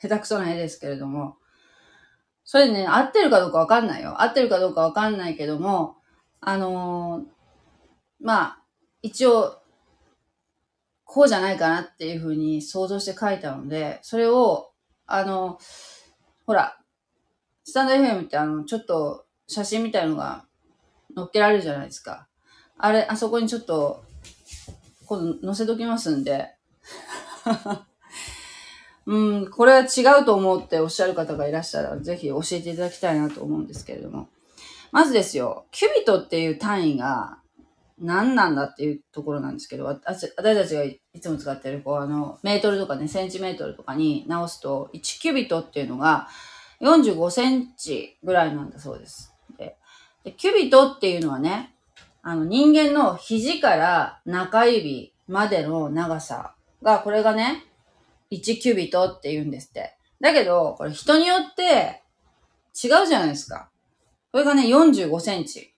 [0.00, 1.36] 下手くそな絵ですけれども、
[2.44, 4.22] それね、合ってるかどうかわかんないよ。
[4.22, 5.96] 合ってるかどうかわかんないけども、
[6.40, 7.24] あのー、
[8.20, 8.62] まあ、
[9.02, 9.60] 一応、
[11.04, 14.72] こうじゃないかなっていうふうに想像して書いたので、それを、
[15.06, 15.58] あの、
[16.46, 16.78] ほら、
[17.64, 20.44] スタンド FM ってあの、ちょっと写真みたいのが
[21.14, 22.26] 載っけられるじゃないですか。
[22.78, 24.04] あれ、あそこにちょっと、
[25.06, 26.54] 今度載せときますんで。
[29.06, 34.28] うん、これは違うと思うっておっしゃる方がいらっしゃら、ぜひ教えていただきたいなと思うんですけれども。
[34.92, 37.38] まずですよ、キュビトっていう単位が
[37.98, 46.28] 何なんだっていうところなんですけど、私私たちがいつも使ってる、こう、あの、メートルとかね、センチメートルとかに直すと、1キュビットっていうのが
[46.80, 49.32] 45センチぐらいなんだそうです。
[49.56, 49.76] で、
[50.24, 51.74] でキュビットっていうのはね、
[52.22, 57.64] あの、人間の肘から中指までの長さが、これがね、
[58.32, 59.96] 1キュビットって言うんですって。
[60.20, 62.02] だけど、これ人によって
[62.74, 63.70] 違うじゃないですか。
[64.32, 65.73] これがね、45センチ。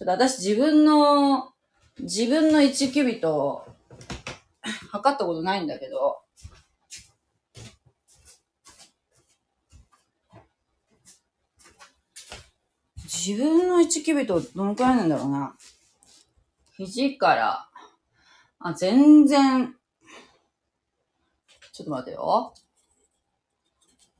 [0.00, 1.52] ちょっと私自分の、
[1.98, 3.66] 自分の1キュビト
[4.90, 6.22] 測ったことないんだけど、
[13.04, 15.54] 自分の1キュビトどのくらいなんだろうな。
[16.78, 17.68] 肘から、
[18.58, 19.76] あ、全然、
[21.74, 22.54] ちょっと待てよ。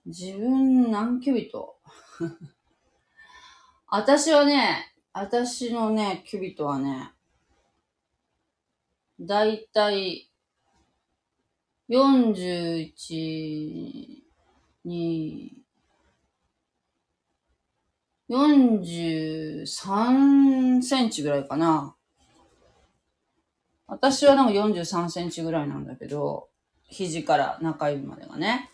[0.05, 1.79] 自分何キュビト？
[3.89, 7.11] 私はね、私のね、キュビトはね、
[9.19, 10.31] だいたい
[11.91, 14.23] 41、
[14.87, 15.51] 2、
[18.31, 21.97] 43センチぐらいかな。
[23.89, 26.49] 私はなんか43センチぐらいなんだけど、
[26.85, 28.71] 肘から中指までがね。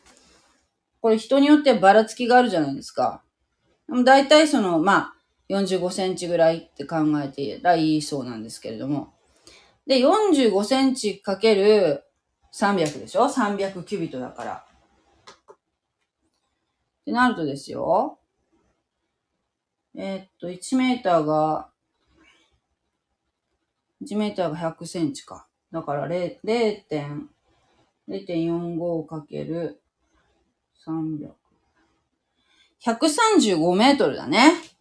[1.01, 3.23] これ人によってばらつきがあるじゃないですか。
[3.89, 5.16] でも大体その、まあ、
[5.49, 9.15] 45センチぐらいって考えてらいいそうなんですけれども。
[9.87, 12.03] で、45センチかける
[12.53, 14.55] 300でしょ ?300 キュビットだから。
[14.55, 14.65] っ
[17.05, 18.19] てなるとですよ。
[19.95, 21.71] えー、っと、1メーターが、
[24.03, 25.47] 1メーターが100センチか。
[25.71, 29.81] だから0.45かける
[30.87, 31.31] 300。
[32.85, 34.76] 135メートルだね。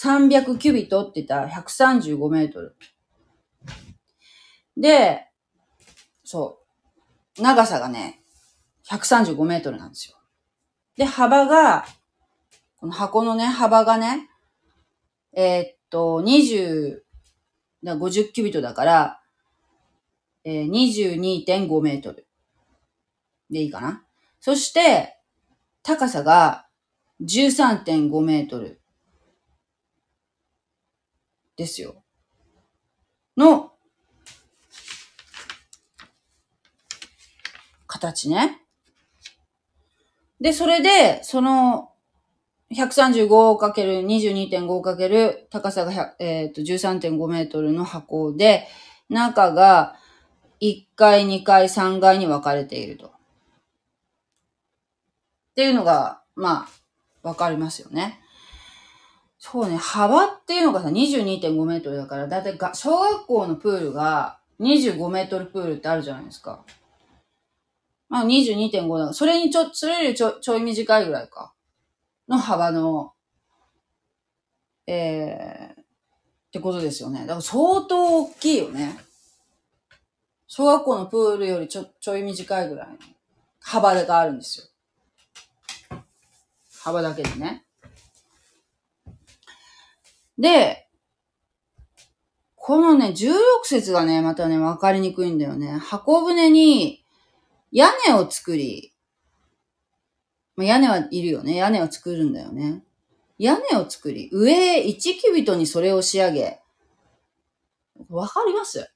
[0.00, 2.76] 300キュビットって言ったら135メートル。
[4.76, 5.26] で、
[6.22, 6.60] そ
[7.36, 7.42] う。
[7.42, 8.22] 長さがね、
[8.88, 10.16] 135メートルなんですよ。
[10.96, 11.84] で、幅が、
[12.76, 14.28] この箱のね、幅がね、
[15.32, 17.00] えー、っと、20、
[17.82, 19.20] 50キュビットだから、
[20.44, 22.26] えー、22.5メートル。
[23.50, 24.04] でいいかな
[24.40, 25.16] そして、
[25.82, 26.66] 高さが
[27.20, 28.77] 13.5メートル。
[31.58, 32.02] ですよ。
[33.36, 33.72] の、
[37.86, 38.62] 形ね。
[40.40, 41.90] で、それで、その、
[42.70, 48.68] 135×22.5× 高さが、え、ー、と13.5メートルの箱で、
[49.08, 49.96] 中が
[50.60, 53.08] 1階、2階、3階に分かれていると。
[53.08, 53.10] っ
[55.56, 56.68] ていうのが、ま
[57.24, 58.20] あ、わかりますよね。
[59.38, 66.64] そうね、幅っていうのがさ、22.5メートルだから、だいたいが、小学校のプールが25メートルプールってあるじゃないですか。
[68.08, 69.12] まあ22.5だ。
[69.12, 71.52] それにちょ、それよりちょ、ちょい短いぐらいか。
[72.26, 73.12] の幅の、
[74.86, 75.84] えー、っ
[76.50, 77.20] てことですよね。
[77.20, 78.98] だから相当大きいよね。
[80.48, 82.96] 小学校のプールよりちょ、ちょい短いぐらいの
[83.60, 84.72] 幅があるんです
[85.90, 85.98] よ。
[86.82, 87.67] 幅だけでね。
[90.38, 90.88] で、
[92.54, 93.34] このね、16
[93.64, 95.78] 節がね、またね、わかりにくいんだよね。
[95.78, 97.04] 箱舟に
[97.72, 98.92] 屋根を作り、
[100.54, 101.56] まあ、屋根はいるよね。
[101.56, 102.82] 屋根を作るんだよね。
[103.38, 106.60] 屋根を作り、上へ1キュビトにそれを仕上げ。
[108.08, 108.90] わかります？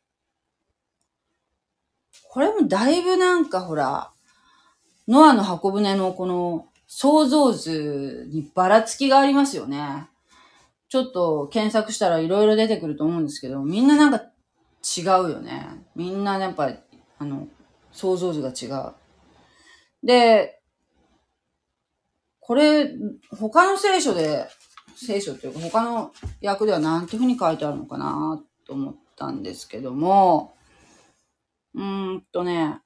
[2.28, 4.12] これもだいぶなんかほら、
[5.08, 10.08] ノアの箱舟のこの想像図にばらつきがありますよね。
[10.92, 14.26] ちょっと検索したらいろいろ出てくると思うんですけど、みんななんか
[14.94, 15.66] 違うよね。
[15.96, 16.74] みんなやっぱり、
[17.18, 17.48] あの、
[17.92, 18.92] 想像図が違う。
[20.06, 20.60] で、
[22.40, 22.90] これ、
[23.30, 24.46] 他の聖書で、
[24.94, 26.12] 聖書っていうか他の
[26.44, 30.54] 訳では何ていうふうに書いてあるのかなと思ったんですけども、
[31.74, 32.82] うーんとね、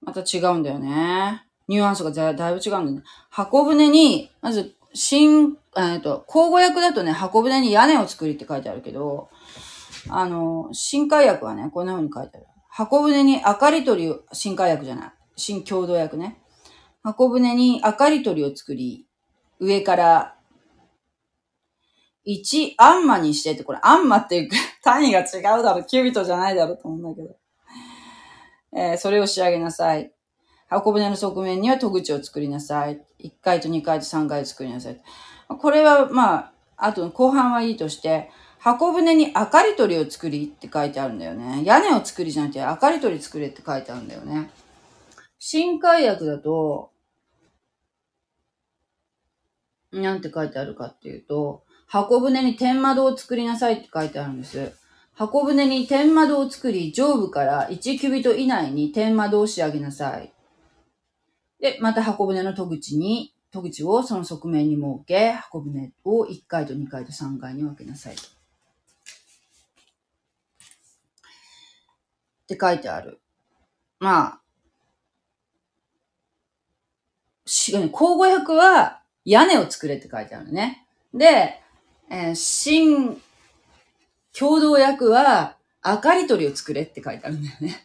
[0.00, 1.47] また違うんだよね。
[1.68, 3.02] ニュアンスがだだいぶ違うんだね。
[3.30, 9.28] 箱舟に、まず、新、えっと、口語訳だとね、箱舟に屋根を作りって書いてあるけど、
[10.08, 12.46] あの、新海訳はね、こんな風に書いてある。
[12.68, 15.12] 箱舟に明かり取りを、新海訳じゃない。
[15.36, 16.40] 新共同訳ね。
[17.02, 19.06] 箱舟に明かり取りを作り、
[19.60, 20.34] 上から、
[22.26, 24.48] 1アンマにしてって、これアンマっていう
[24.82, 27.36] 単位が違うだろ、キュビトじゃないだろうと思うんだけど。
[28.74, 30.12] えーそれを仕上げなさい。
[30.68, 33.00] 箱舟の側面には戸口を作りなさい。
[33.20, 35.00] 1回と2回と3回作りなさい。
[35.48, 41.62] これは、まあ、あと後半はいいとして、箱舟に明かり取りを作りって書いてあるんだよね。
[41.64, 44.50] 屋根を作りじゃなくて明かり取り作れって書いてあるんだよね。
[45.38, 46.90] 新海訳だと、
[49.90, 54.72] なんて書いてあるかっていうと、箱舟に天窓を作りなさいって書いてあるんです。
[55.14, 60.32] 箱舟に天窓を作り、上部から1キュビト以内に天窓を仕上げなさい。
[61.60, 68.14] で、また箱舟の戸口に、戸口をその側面に設け、箱舟を1回と2回と3回に分けなさい。
[68.14, 68.16] っ
[72.46, 73.20] て書いてある。
[73.98, 74.40] まあ、
[77.44, 80.86] し、口語訳は屋根を作れって書いてあるね。
[81.12, 81.60] で、
[82.10, 83.20] えー新
[84.38, 87.84] 共同訳は明かり取りを作れって書いてあるんだよね。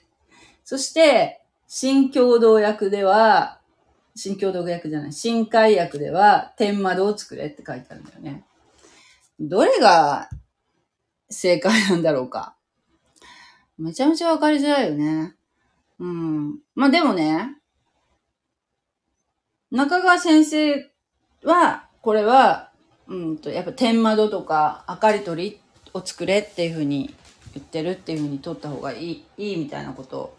[0.64, 3.60] そして、新共同訳では、
[4.16, 8.46] 新共同訳じゃない、新海訳では天窓を作れって書いてあるんだよね。
[9.40, 10.30] どれが
[11.30, 12.56] 正解なんだろうか。
[13.78, 15.36] めちゃめちゃわかりづらいよね。
[16.00, 16.60] うん。
[16.76, 17.58] まあでもね、
[19.72, 20.92] 中川先生
[21.44, 22.72] は、これは、
[23.08, 25.60] うんと、やっぱ天窓とか明かり取り
[25.94, 27.16] を作れっていうふうに
[27.56, 30.38] 言ってるっていうふうに取った方がいい、いいみたいなことを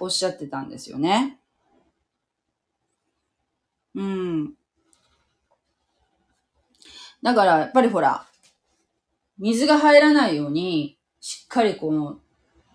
[0.00, 1.38] おっしゃってたんですよね。
[3.94, 4.54] うん。
[7.22, 8.26] だから、やっぱりほら、
[9.38, 12.20] 水が入らないように、しっかりこの、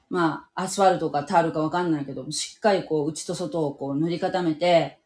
[0.09, 4.99] まあ、アスファルトかタールかわかんないけど、しっかりこう、内と外をこう塗り固めて、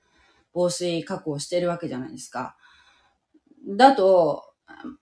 [0.54, 2.56] 防水確保してるわけじゃないですか。
[3.68, 4.44] だと、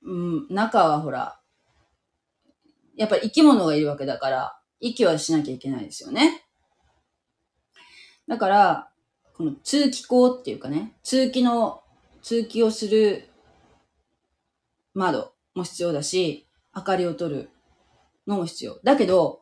[0.03, 1.39] うん、中はほら、
[2.95, 6.45] やっぱり生き物がいるわけだから、息はしなきゃいけないですよね。
[8.27, 8.90] だから、
[9.41, 11.81] この通気口っていうかね、通気の、
[12.21, 13.27] 通気をする
[14.93, 17.49] 窓も必要だし、明かりを取る
[18.27, 18.77] のも必要。
[18.83, 19.41] だけど、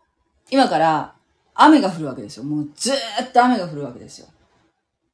[0.52, 1.16] 今から
[1.54, 2.46] 雨が降るわけですよ。
[2.46, 2.96] もうずー
[3.26, 4.30] っと雨が降るわけですよ。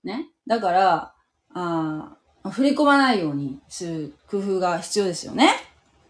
[0.03, 0.29] ね？
[0.45, 1.15] だから、
[1.55, 5.49] あー降り込まないようにする工夫が必要ですよね。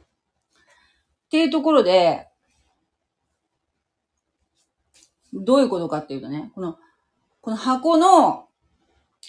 [0.08, 2.28] っていうところで、
[5.32, 6.78] どういうことかっていうとね、この、
[7.40, 8.42] この箱の、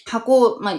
[0.05, 0.73] 箱、まあ、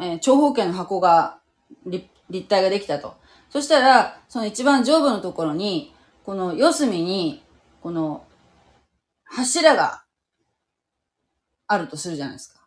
[0.00, 1.40] えー長方形の箱が、
[1.86, 3.14] 立立体ができたと。
[3.50, 5.94] そしたら、その一番上部のところに、
[6.24, 7.42] この四隅に、
[7.80, 8.24] この、
[9.24, 10.04] 柱が
[11.66, 12.60] あるとするじゃないですか。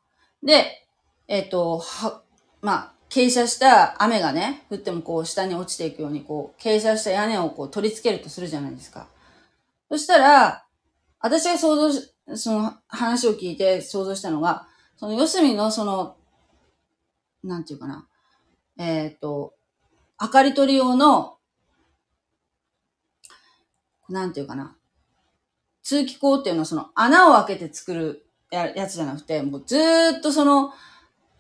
[0.43, 0.87] で、
[1.27, 2.21] えっ、と、は、
[2.61, 9.07] まあ、傾斜した雨がね、降ってもこう下に落ちていくように、こう、傾斜した屋根をこう取り付けるとするじゃないですか。
[9.89, 10.65] そしたら、
[11.19, 14.67] 私が想像し、その話を聞いて想像したのが、
[15.01, 16.15] その四隅のその、
[17.43, 18.07] なんていうかな、
[18.77, 19.55] えっ、と、
[20.21, 21.37] 明かり取り用の、
[24.09, 24.77] なんていうかな、
[25.81, 30.71] 通気口っていうのはその穴を開けて作るややつじゃなくて、もうずーっとその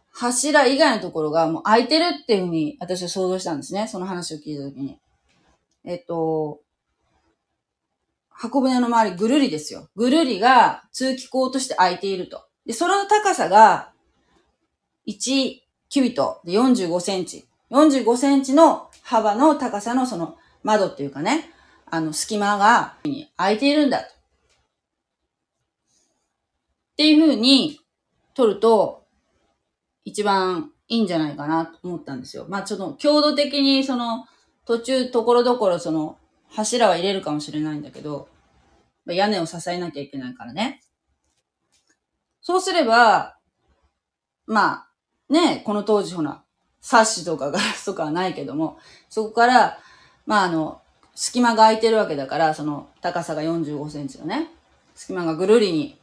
[0.09, 3.87] 柱以外のところがもう開いてるっていうふうに私は想像したんですね。
[3.87, 4.97] その話を聞いたときに。
[5.83, 6.61] えっと、
[8.27, 9.87] 箱舟の周りぐるりですよ。
[9.95, 12.47] ぐるりが通気口として開いていると。
[12.65, 13.91] で、その高さが
[15.07, 17.45] 1キュビトで45センチ。
[17.71, 21.49] 45センチの幅の高さのその窓っていうかね、
[21.89, 22.95] あの隙間が
[23.37, 24.05] 開いているんだと。
[24.05, 24.09] っ
[26.97, 27.79] ていう風に
[28.35, 29.05] 取ると
[30.05, 32.45] 一番いいんじゃないかなと思ったんですよ。
[32.47, 34.25] まあちょっと強度的にその
[34.65, 36.17] 途中ところどころその
[36.49, 38.29] 柱は入れるかもしれないんだけど、
[39.07, 40.81] 屋根を支えなきゃいけないからね。
[42.41, 43.37] そうすれば、
[44.47, 44.87] ま
[45.29, 46.43] あね、この当時ほら、
[46.81, 48.79] サッシとかガラスとかはないけども、
[49.09, 49.77] そこから、
[50.25, 50.81] まああの、
[51.15, 54.49] 隙間が空いてるわけだから、その高さが45センチのね、
[54.95, 55.99] 隙間がぐるりに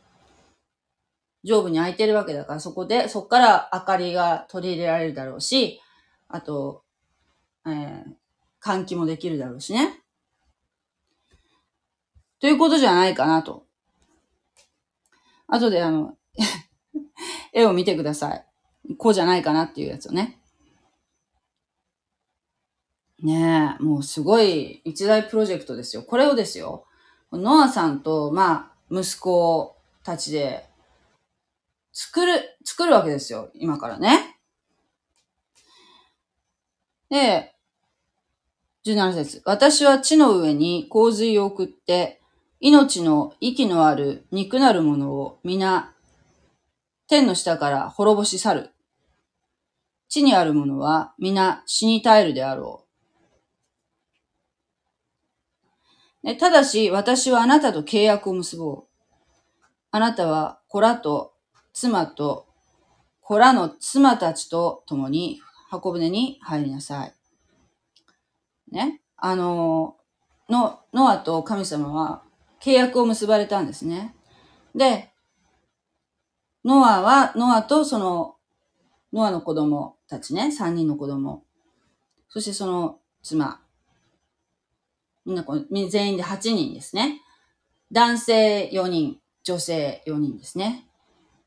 [1.44, 5.80] 上部に空いてるわけだから、そこで、そこから明かりが取り入れられるだろうし、
[6.28, 6.82] あと、
[7.66, 8.18] えー
[8.60, 10.02] 換気もできるだろうしね。
[12.40, 13.64] ということじゃないかなと。
[15.46, 16.16] 後であの、
[17.52, 18.44] 絵を見てください。
[18.96, 20.40] こうじゃないかなっていうやつをね。
[23.20, 26.02] ねえ、もうすごい一大プロジェクトですよ。
[26.02, 26.84] これをですよ。
[27.32, 30.68] ノアさんと、まあ、息子たちで
[31.92, 33.50] 作る、作るわけですよ。
[33.54, 34.38] 今からね。
[37.10, 37.54] で、
[38.84, 42.20] 17節私は地の上に洪水を送って、
[42.60, 45.92] 命の息のある肉なるものを皆、
[47.08, 48.70] 天の下から滅ぼし去る。
[50.08, 52.84] 地にあるものは皆死に絶えるであろ
[56.22, 56.36] う。
[56.36, 58.84] ただし、私はあなたと契約を結ぼう。
[59.90, 61.32] あなたは子らと
[61.72, 62.48] 妻と
[63.28, 65.38] 子らの妻たちと共に
[65.68, 67.14] 箱舟に入りなさい。
[68.70, 69.02] ね。
[69.18, 69.96] あの、
[70.48, 72.22] の、ノアと神様は
[72.62, 74.14] 契約を結ばれたんですね。
[74.74, 75.12] で、
[76.64, 78.36] ノアは、ノアとその、
[79.12, 81.44] ノアの子供たちね、三人の子供。
[82.28, 83.60] そしてその妻。
[85.24, 87.22] みんなこう、全員で8人ですね。
[87.90, 90.86] 男性4人、女性4人ですね。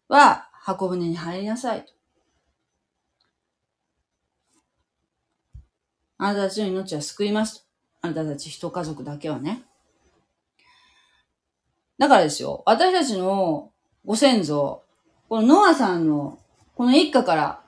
[0.07, 1.93] は、箱舟に入りなさいと。
[6.17, 7.65] あなたたちの命は救いますと。
[8.01, 9.63] あなたたち一家族だけはね。
[11.97, 13.71] だからですよ、私たちの
[14.05, 14.83] ご先祖、
[15.31, 16.39] このノアさんの、
[16.75, 17.63] この一家から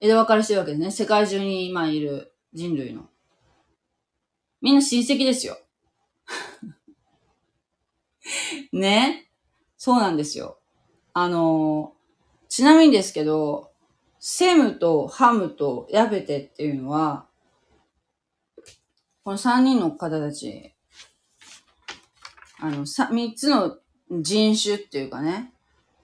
[0.00, 0.90] 枝分かれしてるわけですね。
[0.90, 3.08] 世界中に今いる人類の。
[4.60, 5.56] みんな親戚ですよ。
[8.74, 9.30] ね。
[9.76, 10.58] そうなんですよ。
[11.12, 11.94] あの、
[12.48, 13.70] ちなみにですけど、
[14.18, 17.28] セムとハムとヤベテっていうのは、
[19.22, 20.74] この三人の方たち、
[22.58, 23.78] あの、三つの
[24.10, 25.52] 人種っていうかね、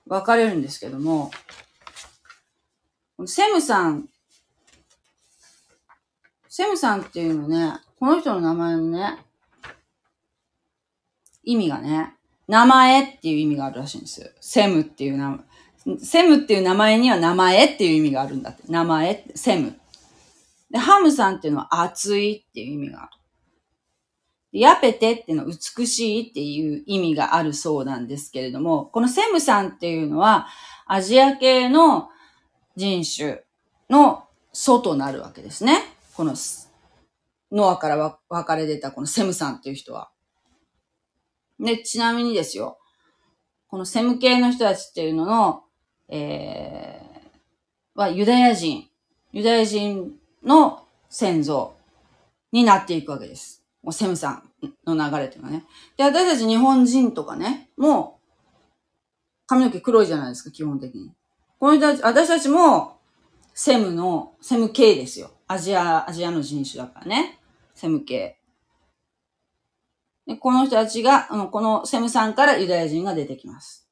[0.07, 1.30] 分かれるんですけども、
[3.26, 4.09] セムさん、
[6.48, 9.18] セムさんっていうのね、この人の名前のね、
[11.42, 12.14] 意味がね、
[12.48, 14.28] 名前っていう意味があるらしいんですよ。
[14.40, 15.30] セムっていう名
[15.86, 15.98] 前。
[15.98, 18.62] セムっていう名前には名前っていう意味があるんだって。
[18.68, 19.78] 名前セム。
[20.70, 23.11] で、ハムさんっていうのは熱いっていう意味がある。
[24.61, 30.46] ヤペテっての美しいっていう意味があるそうなんですけれども、このセムさんっていうのは
[30.86, 32.09] アジア系の
[32.76, 33.42] 人種
[33.90, 35.80] の祖となるわけですね。
[36.14, 36.34] この
[37.50, 40.11] ノアから分かれ出たこのセムさんっていう人は。
[41.59, 42.78] で、ちなみにですよ、
[43.66, 45.64] このセム系の人たちっていうのの、
[46.09, 48.88] えー、はユダヤ人、
[49.32, 50.12] ユダヤ人
[50.44, 51.74] の先祖
[52.52, 53.63] になっていくわけです。
[53.85, 54.43] もうセムさん
[54.87, 55.64] の流れっていうのはね。
[55.97, 58.59] で、私たち日本人とかね、もう、
[59.47, 61.12] 髪の毛黒いじゃないですか、基本的に。
[61.61, 62.99] この人たち、私たちも、
[63.53, 65.30] セムの、セム系ですよ。
[65.47, 67.39] アジア、アジアの人種だからね。
[67.74, 68.39] セム系。
[70.26, 73.87] で、この人たちが、あのこのセムさんからユダヤ人が出てきます。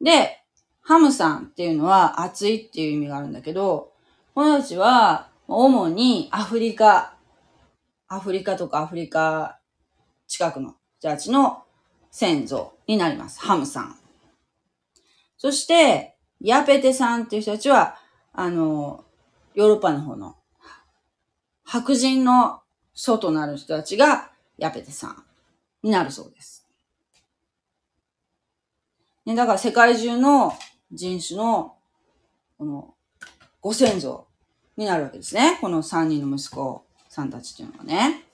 [0.00, 0.42] で、
[0.80, 3.92] ハムさんっていうのは熱いっていう意味があるんだけど、
[4.34, 7.15] この人たちは、主にアフリカ
[8.08, 9.58] アフリカとかアフリカ
[10.28, 11.64] 近くの人たちの
[12.10, 13.40] 先祖になります。
[13.40, 13.96] ハムさん。
[15.38, 17.96] そして、ヤペテさんっていう人たちは、
[18.32, 19.04] あの、
[19.54, 20.36] ヨーロッパの方の
[21.64, 22.60] 白人の
[22.94, 25.24] 祖となる人たちがヤペテさん
[25.82, 26.66] になるそうです。
[29.24, 30.52] ね、だから世界中の
[30.92, 31.76] 人種の、
[32.56, 32.94] この、
[33.60, 34.28] ご先祖
[34.76, 35.58] になるわけですね。
[35.60, 36.85] この三人の息子
[37.16, 38.24] さんたちっていうのはね。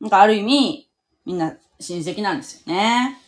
[0.00, 0.90] なんかある意味、
[1.26, 3.18] みんな親戚なんですよね。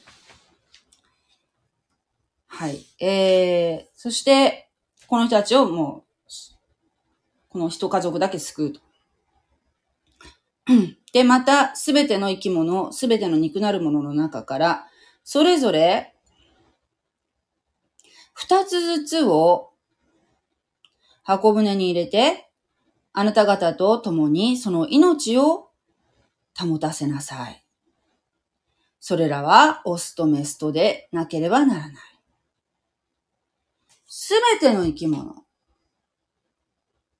[2.46, 2.86] はい。
[2.98, 4.70] えー、そして、
[5.06, 6.30] この人たちをもう、
[7.50, 8.80] この一家族だけ救うと。
[11.12, 14.86] で、また、すべての生き物、すべての肉なるものの中から、
[15.22, 16.14] それぞれ、
[18.32, 19.74] 二つずつを
[21.24, 22.48] 箱舟に入れて、
[23.12, 25.70] あなた方と共にその命を
[26.58, 27.64] 保たせなさい。
[29.00, 31.94] それらはオスとメスとでなければならない。
[34.06, 35.34] すべての生き物。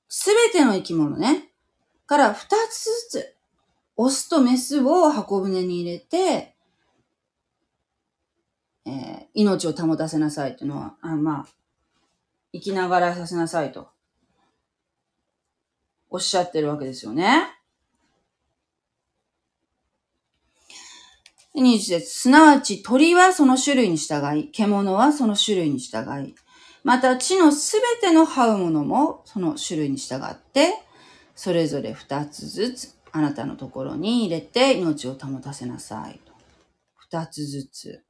[0.09, 1.49] すべての生き物ね。
[2.07, 3.36] から二つずつ、
[3.97, 6.55] オスとメスを箱舟に入れて、
[8.84, 11.47] えー、命を保たせなさいっていうのは、あまあ、
[12.53, 13.91] 生きながらさせなさいと。
[16.12, 17.46] おっしゃってるわけですよね。
[21.56, 26.34] 21節すなわち鳥はその種類に従い、獣はその種類に従い、
[26.84, 30.74] また地のすべての這うものもその種類に従って、
[31.34, 36.20] それぞれ二つずつあなたのところに入れて命を保たせなさい。
[36.96, 38.04] 二つずつ。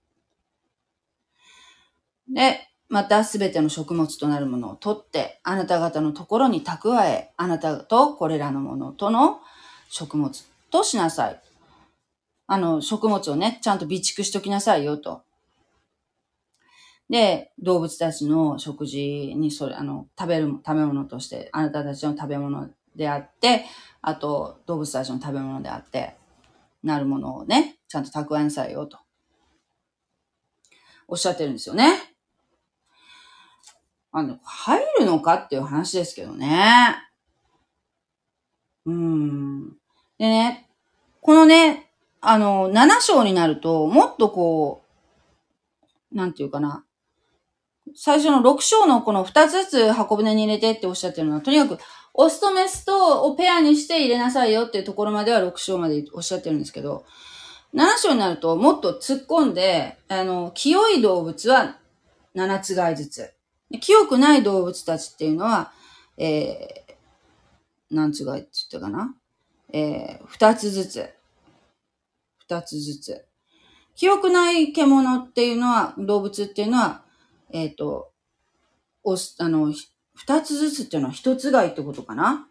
[2.28, 9.40] で、またすべての食物となるものを取って、あなた方のところに蓄え、あなたとこれらのものとの
[9.88, 10.30] 食物
[10.70, 11.40] としなさい。
[12.47, 15.22] あの、食物をね、ちゃんと備蓄しときなさいよと。
[17.09, 23.64] で、動物たちの食事に、それ、あの、食べる、食べ物として、あなたたちの食べ物であって、
[24.03, 26.18] あと、動物たちの食べ物であって、
[26.82, 28.99] なるものをね、ちゃんと蓄えなさいよと。
[31.09, 32.11] おっしゃってるんですよね。
[34.12, 36.96] あの、入るのかっていう話ですけどね。
[38.84, 39.70] うん。
[40.18, 40.68] でね、
[41.22, 41.90] このね、
[42.20, 44.84] あの、7章になると、もっとこ
[46.12, 46.84] う、なんていうかな。
[47.94, 51.78] 最初の6章のこの2つずつ箱舟に入れてっておっしゃってるのは、とにかく、
[52.14, 57.04] オスとメスとをペアにして入れなさいよっていうところまでは6章までおっしゃってるんですけど、
[57.74, 61.78] 7章になるともっと突っ込んで、あの、清い動物は
[62.36, 63.32] 7つがいずつ。
[63.80, 65.72] 清くない動物たちっていうのは、
[66.16, 66.94] えー、
[67.90, 69.14] 何つがいって言ったかな？
[69.72, 71.08] えー、2つずつ。
[72.38, 73.24] 二つずつ。
[73.94, 77.02] 清くない獣っていうのは、動物っていうのは、
[77.50, 78.10] えっ、ー、と、
[79.04, 79.72] おあの、
[80.14, 82.46] 二つずつっていうのは一つがいってことかな？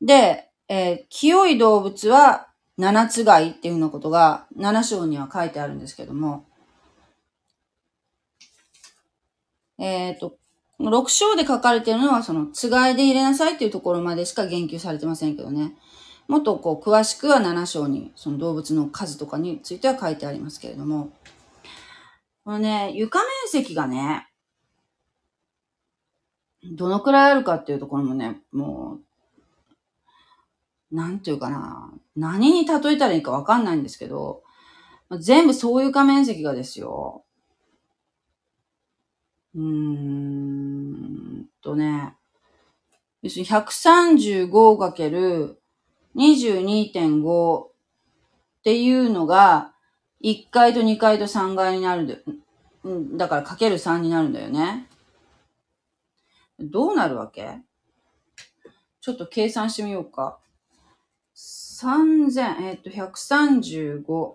[0.00, 6.46] で、えー、清い動物は七つがいっていうようなことが七章には書いてあるんですけども、
[9.78, 10.36] えっ、ー、と、
[10.78, 15.74] この六章で書かれているのはそのつがいで入れなさいっていうところまでしか言及されてませんけどね。
[16.28, 21.12] もっとこう詳しくは7章にその動物の数とかについては書いてありますけれども、
[22.44, 24.28] このね、床面積がね、
[26.64, 28.98] どのくらいあるかっていうところもね、も
[30.92, 34.42] う、なんていうかな、何に例えたらいいかわかんないんですけど、
[35.20, 37.24] 全部そういう床面積がですよ。
[39.54, 42.14] うーんとね、
[43.22, 45.56] 要するに 135×
[46.14, 47.70] 22.5っ
[48.62, 49.72] ていうのが、
[50.22, 52.14] 1階と2階と3階になるんだ。
[53.16, 54.88] だからかける3になるんだよね。
[56.60, 57.58] どうなるわけ？
[59.00, 60.38] ちょっと計算してみようか。
[61.34, 64.34] 3000、えっ、と、135。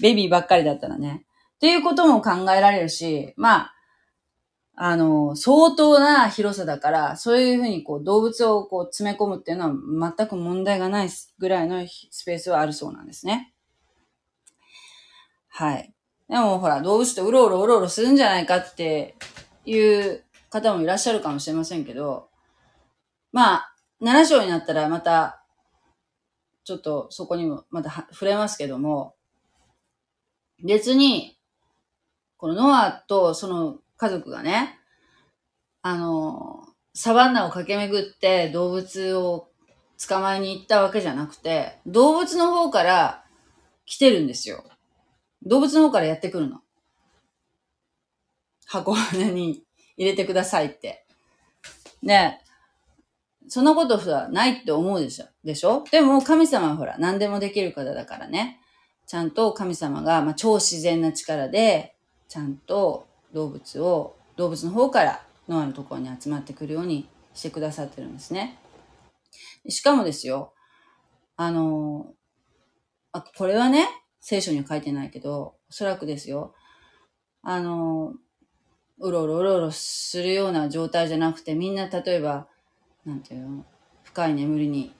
[0.00, 1.26] ベビーばっかりだったらね。
[1.56, 3.74] っていうことも考えられるし、まあ、
[4.76, 13.54] あの、相当な広さだから、そういうふうにこう動物をこう詰め込むっていうのは全く問題がないぐらいのスペースはあるそうなんですね。
[15.48, 15.94] はい。
[16.28, 19.14] でもほら、動物とうろうろうろうろするんじゃないかって
[19.64, 22.28] いう方もいらっしゃるかもしれませんけど、
[23.30, 23.73] まあ、
[24.04, 25.42] 7章になったらまた、
[26.64, 29.14] ちょっとそこにもまた触れますけども、
[30.62, 31.38] 別に、
[32.36, 34.78] このノアとその家族がね、
[35.80, 39.48] あの、サバンナを駆け巡って動物を
[40.06, 43.24] 捕まえに行ったわけじゃなくて、動物の方から
[43.86, 44.64] 来てるんですよ。
[45.46, 46.60] 動物の方からやってくるの。
[48.66, 49.64] 箱舟に
[49.96, 51.06] 入れてくださいって。
[52.02, 52.38] で、
[53.48, 55.26] そんなことはないって思うでしょ？
[55.44, 55.84] でしょ？
[55.90, 58.60] でも神様はほら、何でもできる方だからね。
[59.06, 61.94] ちゃんと神様が、まあ、超自然な力で、
[62.28, 68.58] ちゃんと動物を、動物の方からノアのところに集まってくるようにしてくださってるんですね。
[69.68, 70.54] しかもですよ、
[71.36, 72.06] あの、
[73.12, 73.88] あ、これはね、
[74.20, 76.54] 聖書には書いてないけど、おそらくですよ、
[77.42, 78.14] あの、
[79.00, 82.48] うろうろうろうろするような状態じゃなくて、みんな例えば、
[83.04, 83.64] なんていうの、
[84.02, 84.94] 深い眠りに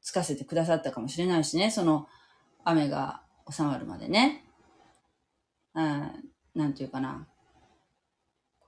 [0.00, 2.06] つかせてくださったかもしれないしね、その
[2.64, 4.44] 雨が収まるまでね。
[5.74, 6.12] うん、
[6.54, 7.26] なんていうかな。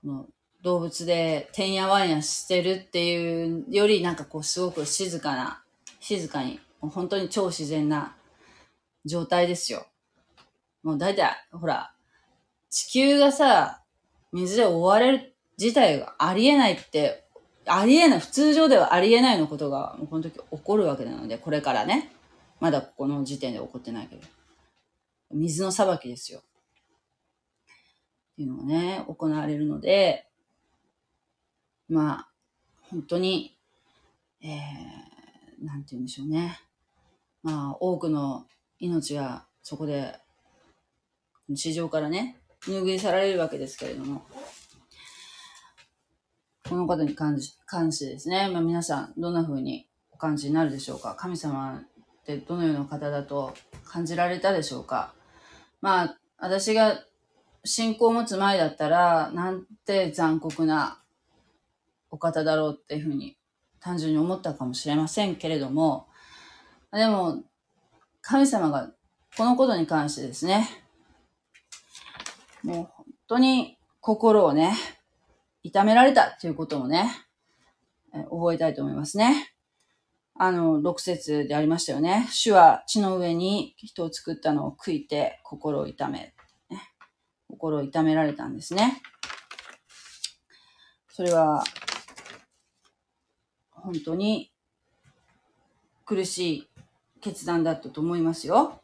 [0.01, 0.25] この
[0.61, 5.63] 動物でてんやわんやしてるっていうより、なんかこうすごく静かな、
[5.99, 8.15] 静かに、もう本当に超自然な
[9.05, 9.85] 状態ですよ。
[10.83, 11.93] もう大体、ほら、
[12.69, 13.83] 地球がさ、
[14.31, 17.25] 水で覆われる自体がありえないって、
[17.69, 22.11] ありえない、普通上ではありえないのことが、この時起こるわけなので、これからね。
[22.59, 24.21] まだここの時点で起こってないけど。
[25.31, 26.39] 水の裁きですよ。
[26.39, 26.41] っ
[28.35, 30.27] ていうのがね、行われるので、
[31.87, 32.29] まあ、
[32.89, 33.57] 本当に、
[34.41, 36.59] えー、なんて言うんでしょうね。
[37.43, 38.45] まあ、多くの
[38.79, 40.15] 命がそこで、
[41.55, 44.23] 地上からね、拭い去られるわけですけれども、
[46.69, 51.15] このことに関し関してですね、まあ、皆さんどんな風にお感じになるでしょうか？
[51.15, 53.55] 神様ってどのような方だと
[53.85, 55.15] 感じられたでしょうか？
[55.81, 57.03] まあ、私が
[57.65, 60.99] 信仰を持つ前だったら、なんて残酷な
[62.11, 63.35] お方だろうっていうふうに
[63.79, 66.07] 単純に思ったかもしれませんけれども、
[66.93, 67.41] でも、
[68.21, 68.91] 神様が
[69.35, 70.69] このことに関してですね、
[72.61, 74.73] もう本当に心をね、
[75.69, 77.11] 痛められたということもね、
[78.11, 79.53] 覚えたいと思いますね。
[80.33, 82.27] あの、6節でありましたよね。
[82.31, 86.33] 主は地の上に人を作ったのを悔いて心を痛め、
[87.47, 89.03] 心を痛められたんですね。
[91.11, 91.63] それは、
[93.71, 94.51] 本当に
[96.03, 96.67] 苦しい
[97.21, 98.81] 決断だったと思いますよ。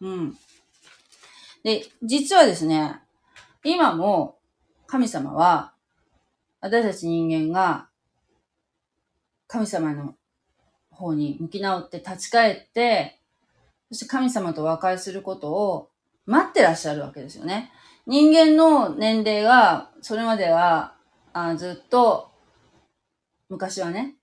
[0.00, 0.36] うん。
[1.62, 3.00] で、実はですね、
[3.64, 4.38] 今も
[4.86, 5.72] 神様は、
[6.60, 7.88] 私たち人間が
[9.46, 10.14] 神様の
[10.90, 13.18] 方に向き直って立ち返って、
[13.90, 15.90] そして神様と和解することを
[16.26, 17.72] 待ってらっしゃるわけですよね。
[18.06, 20.94] 人間の年齢が、それまでは、
[21.32, 22.30] あずっと、
[23.48, 24.16] 昔はね、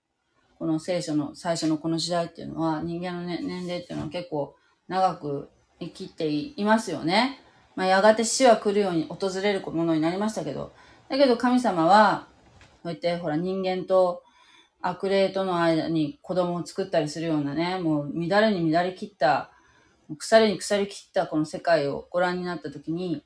[0.58, 4.56] この聖書の最初のこの時代っていうのは、人間の、ね、年齢っていうのは結構
[4.88, 7.42] 長く生きていますよね。
[7.76, 10.74] まあ、やがて死は来るように訪れるものになりましたけど、
[11.10, 12.28] だけど神様は、
[12.84, 14.24] こうやってほら人間と
[14.82, 19.51] 悪霊との間に子供を作ったりするようなね、もう乱れに乱れ切った、
[20.18, 23.24] 腐れに腐り切ったこの世界をご覧になったときに、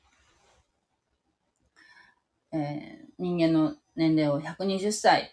[2.52, 5.30] えー、人間の年齢を120歳。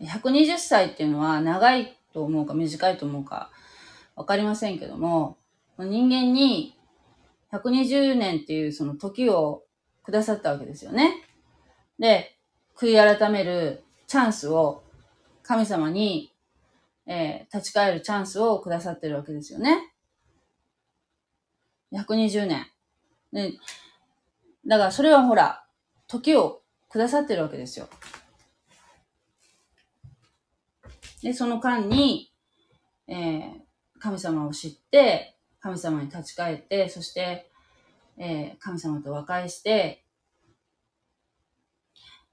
[0.00, 3.50] 120歳っていうのは長いと思うか短いと思うか
[4.14, 5.38] わかりませんけども、
[5.78, 6.76] 人間に
[7.52, 9.64] 120年っていうその時を
[10.04, 11.22] くださったわけですよね。
[11.98, 12.36] で、
[12.76, 14.82] 悔い改めるチャンスを
[15.42, 16.32] 神様に、
[17.06, 19.92] えー、立ち返るチャンスをくださってるわけですよね。
[21.92, 22.66] 120年。
[23.32, 23.52] で、
[24.66, 25.64] だからそれはほら、
[26.08, 27.88] 時をくださってるわけですよ。
[31.22, 32.32] で、その間に、
[33.08, 33.52] えー、
[33.98, 37.50] 神様を知って、神様に立ち返って、そして、
[38.18, 40.05] えー、神様と和解して、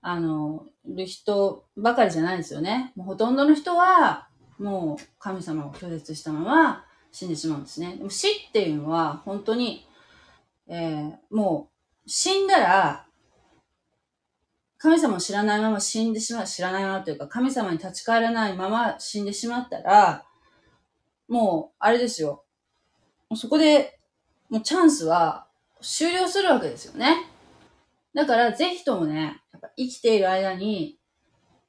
[0.03, 2.91] あの、る人ばかりじゃないですよね。
[2.95, 4.27] もうほとんどの人は、
[4.59, 7.95] もう神様を拒絶したまま死んでしまうんですね。
[7.95, 9.87] でも死っていうのは、本当に、
[10.67, 11.69] えー、も
[12.05, 13.05] う、死んだら、
[14.77, 20.25] 神様を知らないまま死んでしまう、知らないままというか、神様に立ち返らないまま死んでしまったら、
[21.29, 22.43] もう、あれですよ。
[23.35, 23.99] そこで、
[24.49, 25.47] もうチャンスは
[25.81, 27.29] 終了するわけですよね。
[28.13, 30.97] だから、ぜひともね、ぱ生きている間に、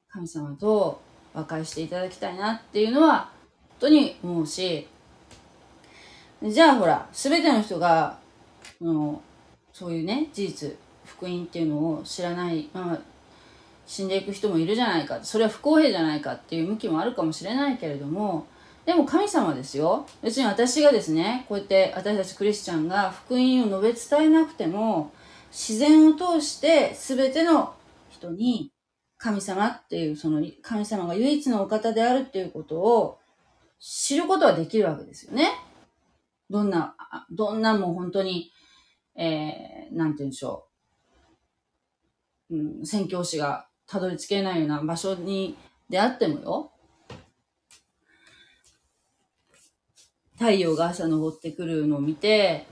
[0.09, 1.01] 神様と
[1.33, 3.31] 和解していただきたいなっていうのは、
[3.69, 4.87] 本当に思うし、
[6.43, 8.17] じゃあほら、すべての人が、
[8.81, 9.21] の
[9.73, 10.75] そういうね事実
[11.05, 13.01] 福音っていうのを知らないまま
[13.85, 18.47] 死んでいく人もいるじゃないかそれは不公平じゃないかっていう向きもあるかもしれないけれども
[18.85, 20.05] でも神様ですよ。
[20.21, 25.11] 別に私がですねこうやって私たちクリスチャンが福音を述べ伝えなくても
[25.51, 27.73] 自然を通して全ての
[28.15, 28.71] 人に
[29.17, 33.19] 神様っていうその神様が唯一のお方であるっていうことを
[33.79, 35.51] 知ることはできるわけですよね。
[36.49, 36.95] どんな、
[37.31, 38.51] どんなもう本当に、
[39.15, 40.67] えー、なんて言うんでしょ
[42.49, 42.55] う。
[42.55, 45.57] うん、宣教師がたどり着けないような場所に、
[45.89, 46.71] であってもよ。
[50.33, 52.67] 太陽が朝昇ってくるのを見て、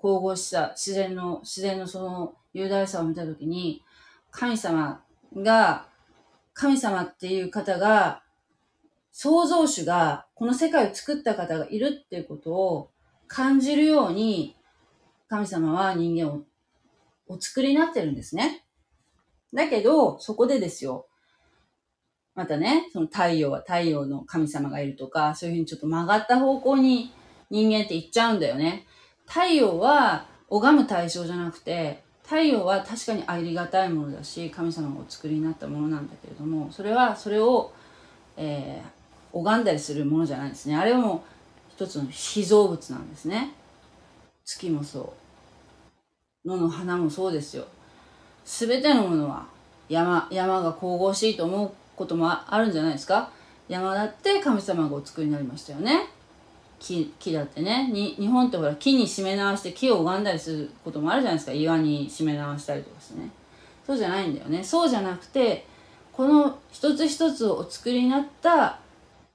[0.00, 3.82] 神々しさ、自然の、自然のその雄大さを見たときに、
[4.30, 5.02] 神様
[5.36, 5.86] が、
[6.52, 8.22] 神様っていう方が、
[9.12, 12.90] 創造主が、この世界を作った方がいるっていうことを
[13.26, 14.56] 感じるように、
[15.28, 16.42] 神様は人間を
[17.28, 18.64] お作りになってるんですね。
[19.52, 21.06] だけど、そこでですよ。
[22.34, 27.12] またね、その太陽は太陽の神様がいるとか、そういうふうにちょっと曲がった方向に
[27.50, 28.86] 人間って行っちゃうんだよね。
[29.26, 37.72] 太陽は拝む対象じゃなくて、太陽は確かにありがたいものだし、神様がお作りになったものなんだけれども、それは、それを、
[38.36, 40.76] えー、拝んだりするものじゃないんですね。
[40.76, 41.20] あれはもう
[41.72, 43.50] 一つの被造物なんですね。
[44.44, 45.12] 月もそ
[46.44, 46.48] う。
[46.48, 47.64] 野の花もそうですよ。
[48.44, 49.46] すべてのものは
[49.88, 53.32] 山、山が神々しいと思うこともあるんじゃないですか
[53.66, 56.06] 山だって神様がお作りになりましたよね。
[56.80, 57.88] 木木だってね。
[57.92, 61.52] に日本ってほら木に締め直して木を拝んだりすることもあるじゃないですか。
[61.52, 63.30] 岩に締め直したりとかしてね。
[63.86, 64.64] そうじゃないんだよね。
[64.64, 65.66] そうじゃなくて
[66.12, 68.80] この一つ一つをお作りになった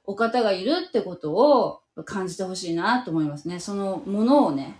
[0.03, 3.59] お方がいるってことを感じてほしいなと思いますね。
[3.59, 4.75] そのものをね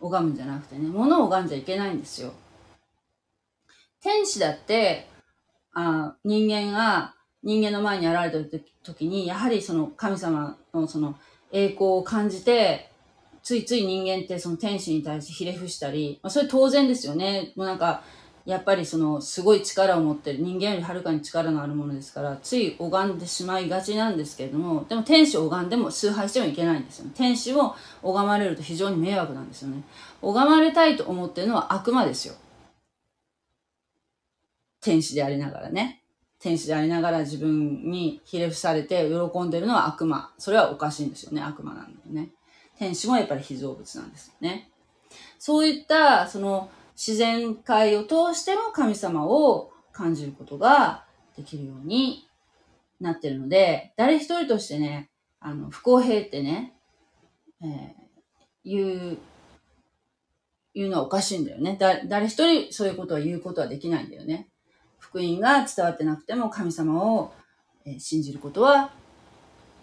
[0.00, 0.88] 拝むんじゃなくてね。
[0.88, 2.32] ものを拝んじゃいけないんですよ。
[4.02, 5.08] 天使だって
[5.72, 11.16] あ人間が人間の前に現れた時にやはりその神様のその
[11.52, 12.90] 栄光を感じて、
[13.42, 17.52] ついつい人間ってその天使に対してひれ伏したり、まあ、それ当然ですよね。
[17.56, 18.02] もうなんか、
[18.44, 27.12] やっぱりそのすごい力を持ってる人間よりはるかに力のあるものですからつい拝んでしまいがちなんですけれどもでも天使を拝んでも崇拝してはいけないんですよね。
[27.14, 29.82] 天使を拝まれると非常に迷惑なんですよね。
[30.20, 32.34] 拝まれたいと思ってるのは悪魔ですよ。
[34.80, 36.01] 天使でありながらね。
[36.42, 40.32] 天使でありながら自分にひれ伏されて喜んでるのは悪魔。
[40.38, 41.40] それはおかしいんですよね。
[41.40, 42.30] 悪魔なんだよね。
[42.76, 44.68] 天使もやっぱり被造物なんですよね。
[45.38, 51.04] そういった、その自然界を通しても神様を感じることが
[51.36, 52.28] できるように
[53.00, 56.74] なってるので、誰一人としてね、あの、不公平ってね、
[57.62, 57.92] えー、
[58.64, 59.18] 言う、
[60.74, 61.76] 言うのはおかしいんだよね。
[61.78, 64.48] だ、誰一人そういうことは言うことはできないんだよね。
[65.12, 67.34] 福音が伝わってなくても神様を
[67.98, 68.90] 信じることは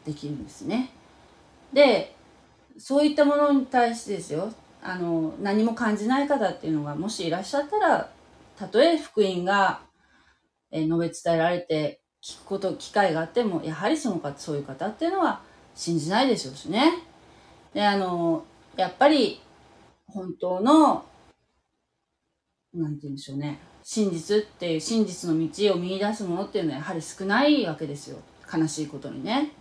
[0.04, 0.90] できるんですね。
[1.72, 2.16] で、
[2.80, 4.52] そういったものに対してですよ、
[4.82, 8.12] あの、何も感じない方っていうのがもしいらっしゃったら、
[8.58, 9.82] たとえ福音が、
[10.72, 15.42] 述べ伝えられて聞くこと、機会があっても、やはりその方、そういう方っていうのは
[15.76, 17.04] 信じないでしょうしね。
[17.74, 19.42] で、あの、やっぱり、
[20.08, 21.06] 本当の、
[22.74, 23.60] なんて言うんでしょうね。
[23.92, 28.20] 真実っていう真実の道を見出すものっていうのはやはり少ないわけですよ。
[28.56, 29.52] 悲しいことにね。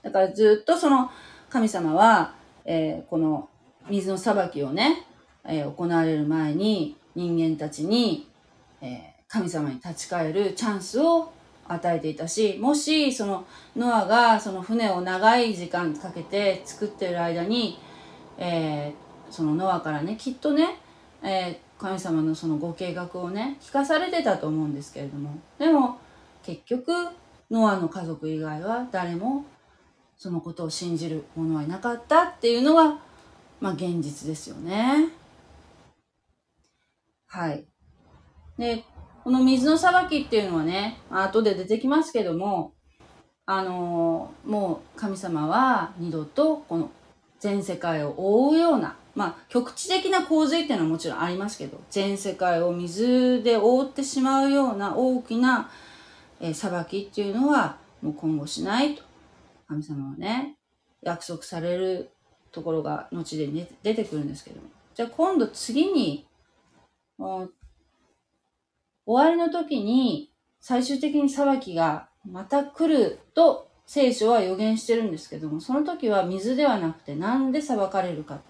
[0.00, 1.10] だからずっとその
[1.50, 2.34] 神様は、
[2.64, 3.48] えー、この
[3.90, 5.04] 水の裁きをね、
[5.44, 8.28] えー、行われる前に人間たちに、
[8.80, 11.32] えー、神様に立ち返るチャンスを
[11.66, 13.44] 与えていたしもしその
[13.74, 17.80] ノアがその船を長い時間かけて作ってる間に、
[18.38, 20.76] えー、そのノアからねきっとね、
[21.24, 25.38] えー、神様のそのご計画をね聞かされてたと思うんですけれども。
[25.58, 25.98] でも
[26.42, 26.92] 結局
[27.50, 29.44] ノアの家族以外は誰も
[30.16, 32.98] そのことを信じる者はいなかったっていうのが
[33.60, 35.08] まあ現実ですよね。
[37.26, 37.66] はい。
[38.58, 38.84] で
[39.22, 42.74] この水の裁きっていうのはね後で出てきますけども
[43.46, 46.90] あのもう神様は二度とこの
[47.40, 55.68] 全世界を覆うようなまあ、局地的な洪水っていうのはもちろんありますけど全世界を水で覆ってしまうような大きな、
[56.40, 59.02] え、裁きっていうのはもう今後しないと。
[59.66, 60.54] 神様はね
[61.02, 62.10] 約束される
[62.52, 64.60] ところが後で、ね、出てくるんですけど
[64.94, 66.24] じゃあ今度次に
[67.18, 67.50] 終
[69.04, 78.40] わりの時に最終的に裁きがまた来ると聖書は予言してるんですけどもその時は水ではなくて何で裁かれるか。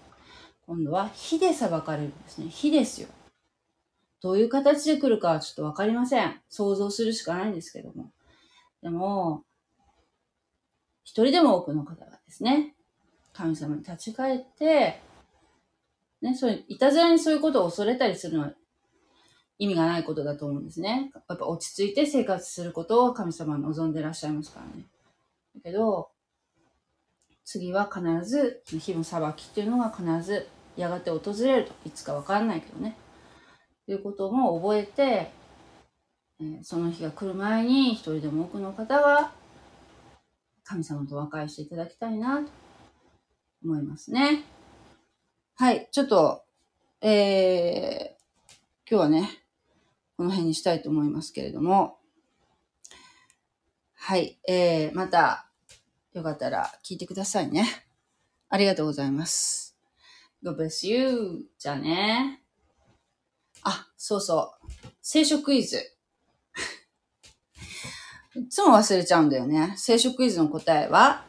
[0.69, 2.47] 今度は火で裁かれるんですね。
[2.47, 3.07] 火ですよ。
[4.21, 6.39] どういう形で来るかはちょっとわかりません。
[6.47, 8.11] 想像するしかないんですけども。
[8.83, 9.45] でも、
[11.03, 12.75] 一人でも多くの方がですね、
[13.33, 15.01] 神様に立ち返って、
[16.21, 18.53] ね、そういう、いたずらにそういうことを恐れたりするのは
[19.57, 21.09] 意味がないことだと思うんですね。
[21.27, 24.85] やっぱ落ち着いて生活することを神様は望んでらっしゃいますからね。
[25.55, 26.11] だけど、
[27.43, 30.47] 次は必ず、火の裁きっていうのが必ず
[30.79, 31.73] やがて訪れると。
[31.85, 32.95] いつかわかんないけどね。
[33.85, 35.31] ということも覚えて、
[36.41, 39.31] え、その日が来る前に一人でも多くの方が
[40.63, 42.49] 神様と和解していただきたいなと
[43.65, 44.43] 思いますね。
[45.55, 46.45] はい、ちょっと、
[47.01, 49.29] えー、今日はね、
[50.15, 51.97] この辺にしたいと思いますけれども、
[53.95, 55.49] はい、えー、また、
[56.13, 57.65] よかったら聞いてくださいね。
[58.49, 59.68] ありがとうございます。
[60.43, 61.45] God bless you.
[61.57, 62.41] じゃあね。
[63.63, 64.87] あ、そうそう。
[65.01, 65.77] 聖書クイズ。
[68.35, 69.73] いつも忘れちゃうんだよね。
[69.75, 71.25] 聖書クイズの答えは、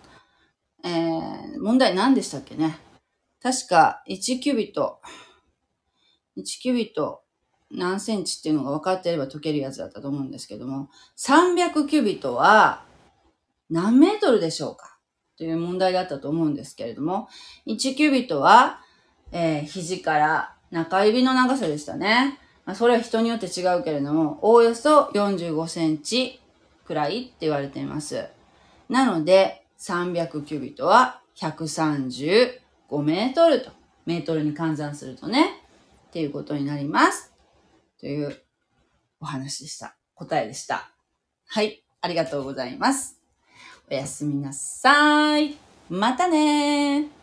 [0.85, 2.79] えー、問題何でしたっけね。
[3.43, 5.01] 確か1キュビット、
[6.37, 7.23] 1キュビット
[7.71, 10.89] 何センチっていうのが分かっていれば解けるやつだったと思うんですけども、
[11.19, 12.85] 300キュビットは
[13.71, 14.99] 何メートルでしょうか？
[15.37, 17.29] という問題だったと思うんですけれども、
[17.67, 18.81] 1キュビットは、
[19.33, 22.39] えー、肘から中指の長さでしたね。
[22.65, 26.41] まあ、それは人によって違うけれども、おおよそ45センチ
[26.85, 28.27] くらいって言われています。
[28.89, 32.59] なので、300キュビットは135
[33.03, 33.71] メートルと、
[34.07, 35.63] メートルに換算するとね、
[36.09, 37.33] っていうことになります。
[37.99, 38.37] という
[39.21, 39.97] お話でした。
[40.15, 40.91] 答えでした。
[41.47, 41.83] はい。
[42.03, 43.21] ありがとうございます。
[43.91, 45.57] おやすみなさい。
[45.89, 47.20] またね